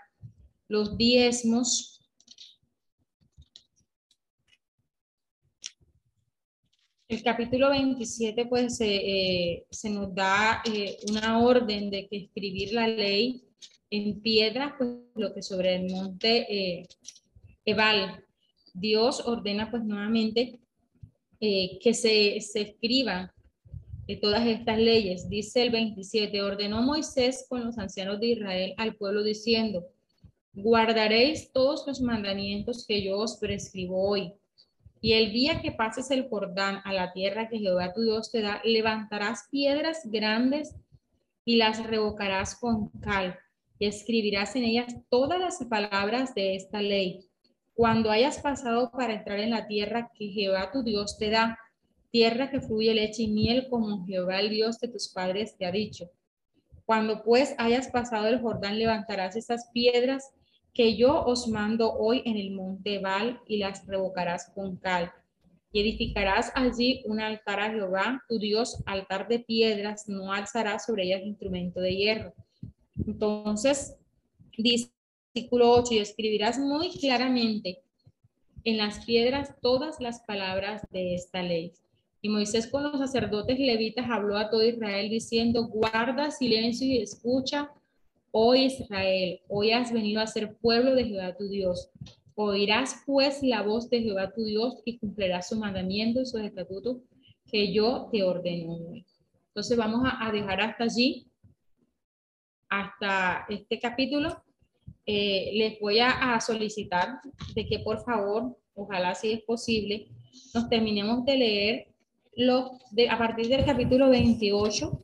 los 0.67 0.97
diezmos. 0.97 1.93
El 7.07 7.23
capítulo 7.23 7.69
27 7.69 8.47
pues 8.47 8.77
eh, 8.81 9.65
se 9.69 9.89
nos 9.89 10.13
da 10.13 10.61
eh, 10.65 10.97
una 11.09 11.39
orden 11.39 11.89
de 11.89 12.07
que 12.07 12.17
escribir 12.17 12.73
la 12.73 12.87
ley 12.87 13.43
en 13.89 14.19
piedra, 14.21 14.75
pues 14.77 14.89
lo 15.15 15.33
que 15.33 15.41
sobre 15.41 15.75
el 15.75 15.89
monte 15.89 16.45
eh, 16.49 16.87
Ebal. 17.63 18.23
Dios 18.73 19.23
ordena 19.25 19.71
pues 19.71 19.83
nuevamente 19.83 20.59
que 21.39 21.93
se, 21.93 22.39
se 22.41 22.61
escriban 22.61 23.31
todas 24.21 24.45
estas 24.45 24.77
leyes. 24.77 25.29
Dice 25.29 25.63
el 25.63 25.71
27, 25.71 26.43
ordenó 26.43 26.83
Moisés 26.83 27.47
con 27.49 27.65
los 27.65 27.77
ancianos 27.79 28.19
de 28.19 28.27
Israel 28.27 28.73
al 28.77 28.95
pueblo 28.95 29.23
diciendo, 29.23 29.87
guardaréis 30.57 31.51
todos 31.51 31.85
los 31.85 32.01
mandamientos 32.01 32.83
que 32.87 33.03
yo 33.03 33.19
os 33.19 33.37
prescribo 33.37 34.09
hoy. 34.09 34.33
Y 34.99 35.13
el 35.13 35.31
día 35.31 35.61
que 35.61 35.71
pases 35.71 36.09
el 36.09 36.27
Jordán 36.27 36.81
a 36.83 36.93
la 36.93 37.13
tierra 37.13 37.47
que 37.47 37.59
Jehová 37.59 37.93
tu 37.93 38.01
Dios 38.01 38.31
te 38.31 38.41
da, 38.41 38.59
levantarás 38.63 39.47
piedras 39.51 40.01
grandes 40.05 40.75
y 41.45 41.57
las 41.57 41.85
revocarás 41.85 42.55
con 42.55 42.89
cal 43.01 43.37
y 43.77 43.85
escribirás 43.85 44.55
en 44.55 44.63
ellas 44.63 44.95
todas 45.09 45.39
las 45.39 45.63
palabras 45.65 46.33
de 46.33 46.55
esta 46.55 46.81
ley. 46.81 47.29
Cuando 47.75 48.09
hayas 48.09 48.39
pasado 48.39 48.89
para 48.89 49.13
entrar 49.13 49.39
en 49.39 49.51
la 49.51 49.67
tierra 49.67 50.11
que 50.17 50.29
Jehová 50.29 50.71
tu 50.71 50.81
Dios 50.81 51.19
te 51.19 51.29
da, 51.29 51.59
tierra 52.09 52.49
que 52.49 52.61
fluye 52.61 52.95
leche 52.95 53.21
y 53.21 53.27
miel 53.27 53.67
como 53.69 54.07
Jehová 54.07 54.39
el 54.39 54.49
Dios 54.49 54.79
de 54.79 54.87
tus 54.87 55.09
padres 55.09 55.55
te 55.55 55.67
ha 55.67 55.71
dicho. 55.71 56.09
Cuando 56.83 57.21
pues 57.23 57.53
hayas 57.59 57.89
pasado 57.89 58.27
el 58.27 58.41
Jordán, 58.41 58.79
levantarás 58.79 59.35
esas 59.35 59.69
piedras 59.71 60.31
que 60.77 60.95
yo 60.95 61.25
os 61.25 61.47
mando 61.47 61.91
hoy 61.91 62.21
en 62.25 62.37
el 62.37 62.51
monte 62.51 62.99
Val 62.99 63.41
y 63.47 63.57
las 63.57 63.85
revocarás 63.85 64.51
con 64.55 64.77
cal. 64.77 65.11
Y 65.73 65.81
edificarás 65.81 66.51
allí 66.55 67.01
un 67.05 67.19
altar 67.19 67.59
a 67.59 67.71
Jehová, 67.71 68.23
tu 68.29 68.39
Dios, 68.39 68.81
altar 68.85 69.27
de 69.27 69.39
piedras, 69.39 70.07
no 70.07 70.31
alzarás 70.31 70.85
sobre 70.85 71.03
ellas 71.03 71.23
instrumento 71.23 71.81
de 71.81 71.95
hierro 71.95 72.33
entonces, 73.05 73.95
dice 74.57 74.91
versículo 75.33 75.71
8, 75.73 75.93
y 75.93 75.97
escribirás 75.99 76.57
muy 76.57 76.89
claramente 76.91 77.81
en 78.63 78.77
las 78.77 79.05
piedras 79.05 79.53
todas 79.61 79.99
las 79.99 80.21
palabras 80.21 80.81
de 80.91 81.13
esta 81.13 81.43
ley. 81.43 81.73
Y 82.21 82.29
Moisés 82.29 82.67
con 82.67 82.83
los 82.83 82.97
sacerdotes 82.97 83.59
levitas 83.59 84.09
habló 84.09 84.37
a 84.37 84.49
todo 84.49 84.63
Israel 84.63 85.09
diciendo, 85.09 85.67
guarda 85.67 86.31
silencio 86.31 86.87
y 86.87 86.97
escucha, 86.97 87.71
oh 88.31 88.55
Israel, 88.55 89.39
hoy 89.47 89.71
has 89.71 89.91
venido 89.91 90.21
a 90.21 90.27
ser 90.27 90.55
pueblo 90.57 90.95
de 90.95 91.05
Jehová 91.05 91.35
tu 91.35 91.47
Dios. 91.47 91.89
Oirás 92.35 93.03
pues 93.05 93.41
la 93.41 93.63
voz 93.63 93.89
de 93.89 94.01
Jehová 94.01 94.31
tu 94.33 94.43
Dios 94.43 94.75
y 94.85 94.97
cumplirás 94.99 95.49
su 95.49 95.57
mandamiento 95.57 96.21
y 96.21 96.25
sus 96.25 96.41
estatutos 96.41 96.97
que 97.51 97.73
yo 97.73 98.09
te 98.11 98.23
ordeno. 98.23 98.77
Entonces 99.47 99.77
vamos 99.77 100.07
a 100.19 100.31
dejar 100.31 100.61
hasta 100.61 100.83
allí 100.83 101.27
hasta 102.69 103.45
este 103.49 103.79
capítulo, 103.79 104.43
eh, 105.05 105.51
les 105.53 105.79
voy 105.79 105.99
a, 105.99 106.39
solicitar 106.41 107.19
de 107.55 107.65
que 107.65 107.79
por 107.79 108.03
favor, 108.03 108.57
ojalá 108.75 109.15
si 109.15 109.31
es 109.31 109.41
posible, 109.43 110.07
nos 110.53 110.69
terminemos 110.69 111.25
de 111.25 111.37
leer 111.37 111.87
lo 112.35 112.77
de, 112.91 113.09
a 113.09 113.17
partir 113.17 113.47
del 113.47 113.65
capítulo 113.65 114.09
28 114.09 115.03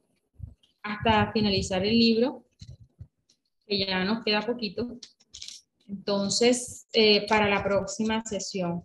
hasta 0.83 1.31
finalizar 1.31 1.85
el 1.85 1.97
libro, 1.97 2.42
que 3.65 3.85
ya 3.85 4.03
nos 4.03 4.23
queda 4.23 4.41
poquito. 4.41 4.97
Entonces, 5.87 6.87
eh, 6.93 7.25
para 7.27 7.47
la 7.49 7.63
próxima 7.63 8.23
sesión. 8.25 8.83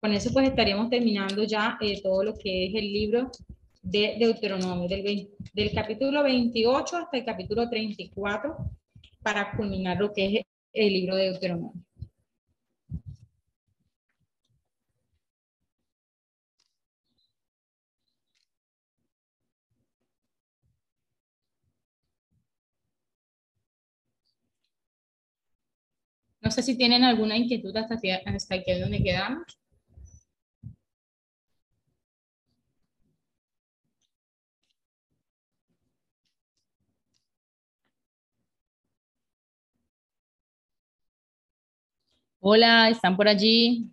Con 0.00 0.12
eso 0.12 0.32
pues 0.32 0.48
estaríamos 0.48 0.90
terminando 0.90 1.42
ya 1.44 1.76
eh, 1.80 2.00
todo 2.00 2.22
lo 2.22 2.34
que 2.34 2.66
es 2.66 2.74
el 2.74 2.92
libro 2.92 3.30
de 3.82 4.16
Deuteronomio, 4.18 4.88
del, 4.88 5.28
del 5.52 5.72
capítulo 5.72 6.22
28 6.22 6.96
hasta 6.96 7.16
el 7.16 7.24
capítulo 7.24 7.68
34, 7.68 8.56
para 9.22 9.56
culminar 9.56 9.98
lo 9.98 10.12
que 10.12 10.26
es 10.26 10.44
el 10.72 10.92
libro 10.92 11.16
de 11.16 11.30
Deuteronomio. 11.30 11.87
No 26.48 26.52
sé 26.52 26.62
si 26.62 26.78
tienen 26.78 27.04
alguna 27.04 27.36
inquietud 27.36 27.76
hasta, 27.76 27.96
hasta 28.24 28.54
aquí 28.54 28.80
donde 28.80 29.02
quedamos. 29.02 29.44
Hola, 42.40 42.88
¿están 42.88 43.14
por 43.16 43.28
allí? 43.28 43.92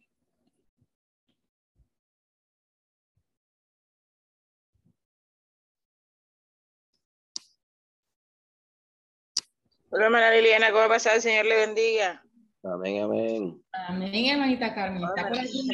Hola, 9.89 10.06
hermana 10.06 10.32
Liliana, 10.32 10.72
¿cómo 10.72 10.88
pasa? 10.88 11.16
El 11.16 11.22
Señor 11.22 11.45
le 11.45 11.56
bendiga. 11.58 12.24
Amén, 12.66 13.03
amén. 13.03 13.63
Amén, 13.74 14.26
hermanita 14.26 14.74
Carmen. 14.74 15.03
¿Está 15.03 15.28
por 15.28 15.38
aquí? 15.38 15.70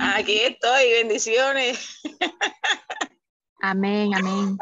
Aquí 0.00 0.38
estoy, 0.40 0.90
bendiciones. 1.02 2.00
Amén, 3.60 4.14
amén. 4.14 4.56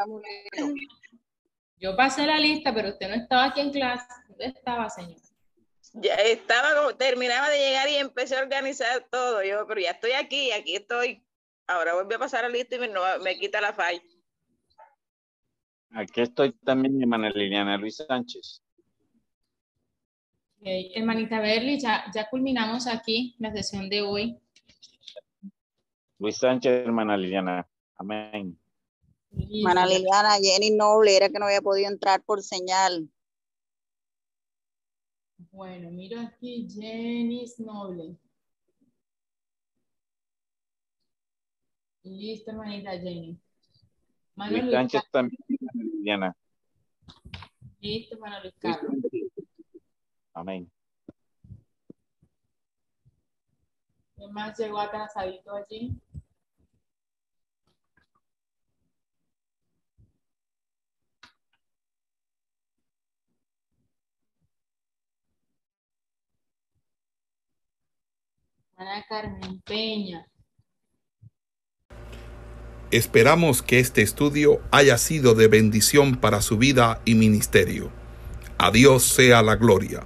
Yo 1.79 1.95
pasé 1.95 2.25
la 2.25 2.37
lista, 2.39 2.73
pero 2.73 2.89
usted 2.89 3.07
no 3.07 3.15
estaba 3.15 3.45
aquí 3.45 3.61
en 3.61 3.71
clase. 3.71 4.05
¿Dónde 4.27 4.45
estaba, 4.47 4.89
señor? 4.89 5.15
Ya 5.93 6.15
estaba, 6.15 6.75
como- 6.75 6.97
terminaba 6.97 7.49
de 7.49 7.59
llegar 7.59 7.87
y 7.89 7.95
empecé 7.95 8.35
a 8.35 8.41
organizar 8.41 9.07
todo. 9.09 9.41
Yo, 9.43 9.65
pero 9.67 9.79
ya 9.81 9.91
estoy 9.91 10.11
aquí, 10.11 10.51
aquí 10.51 10.75
estoy. 10.75 11.23
Ahora 11.67 11.93
vuelvo 11.93 12.13
a 12.15 12.19
pasar 12.19 12.43
la 12.43 12.49
lista 12.49 12.75
y 12.75 12.79
me, 12.79 12.87
no- 12.89 13.19
me 13.23 13.37
quita 13.37 13.61
la 13.61 13.73
falla. 13.73 14.01
Aquí 15.91 16.21
estoy 16.21 16.51
también, 16.65 17.01
hermana 17.01 17.29
Liliana 17.29 17.77
Luis 17.77 17.97
Sánchez. 18.05 18.61
Ok, 20.59 20.65
Hermanita 20.95 21.39
Berly, 21.39 21.79
ya, 21.79 22.05
ya 22.13 22.27
culminamos 22.29 22.87
aquí 22.87 23.35
la 23.37 23.51
sesión 23.51 23.89
de 23.89 24.01
hoy. 24.01 24.39
Luis 26.19 26.37
Sánchez, 26.37 26.85
hermana 26.85 27.15
Liliana. 27.15 27.67
Amén. 27.95 28.57
Hermana 29.31 29.85
Liliana, 29.85 30.37
Jenny 30.41 30.71
Noble, 30.71 31.15
era 31.15 31.29
que 31.29 31.37
no 31.37 31.45
había 31.45 31.61
podido 31.61 31.89
entrar 31.89 32.23
por 32.23 32.41
señal. 32.41 33.07
Bueno, 35.51 35.91
miro 35.91 36.19
aquí 36.21 36.67
Jenny 36.69 37.45
Noble. 37.59 38.17
Listo, 42.03 42.51
hermanita 42.51 42.91
Jenny. 42.91 43.37
Manuel 44.35 44.61
Luis 44.61 44.73
Sánchez 44.73 45.01
también, 45.11 45.39
hermana 45.49 45.83
Liliana. 45.93 46.37
Listo, 47.79 48.15
hermano 48.15 48.41
Luis 48.41 48.55
Carlos. 48.57 48.95
Amén. 50.37 50.71
¿Quién 54.15 54.31
más 54.31 54.55
llegó 54.59 54.79
atrasadito 54.79 55.55
allí? 55.55 55.99
Ana 68.75 69.03
Carmen 69.09 69.59
Peña. 69.61 70.27
Esperamos 72.91 73.63
que 73.63 73.79
este 73.79 74.03
estudio 74.03 74.61
haya 74.71 74.99
sido 74.99 75.33
de 75.33 75.47
bendición 75.47 76.15
para 76.15 76.43
su 76.43 76.59
vida 76.59 77.01
y 77.05 77.15
ministerio. 77.15 77.91
A 78.59 78.69
Dios 78.69 79.01
sea 79.03 79.41
la 79.41 79.55
gloria. 79.55 80.05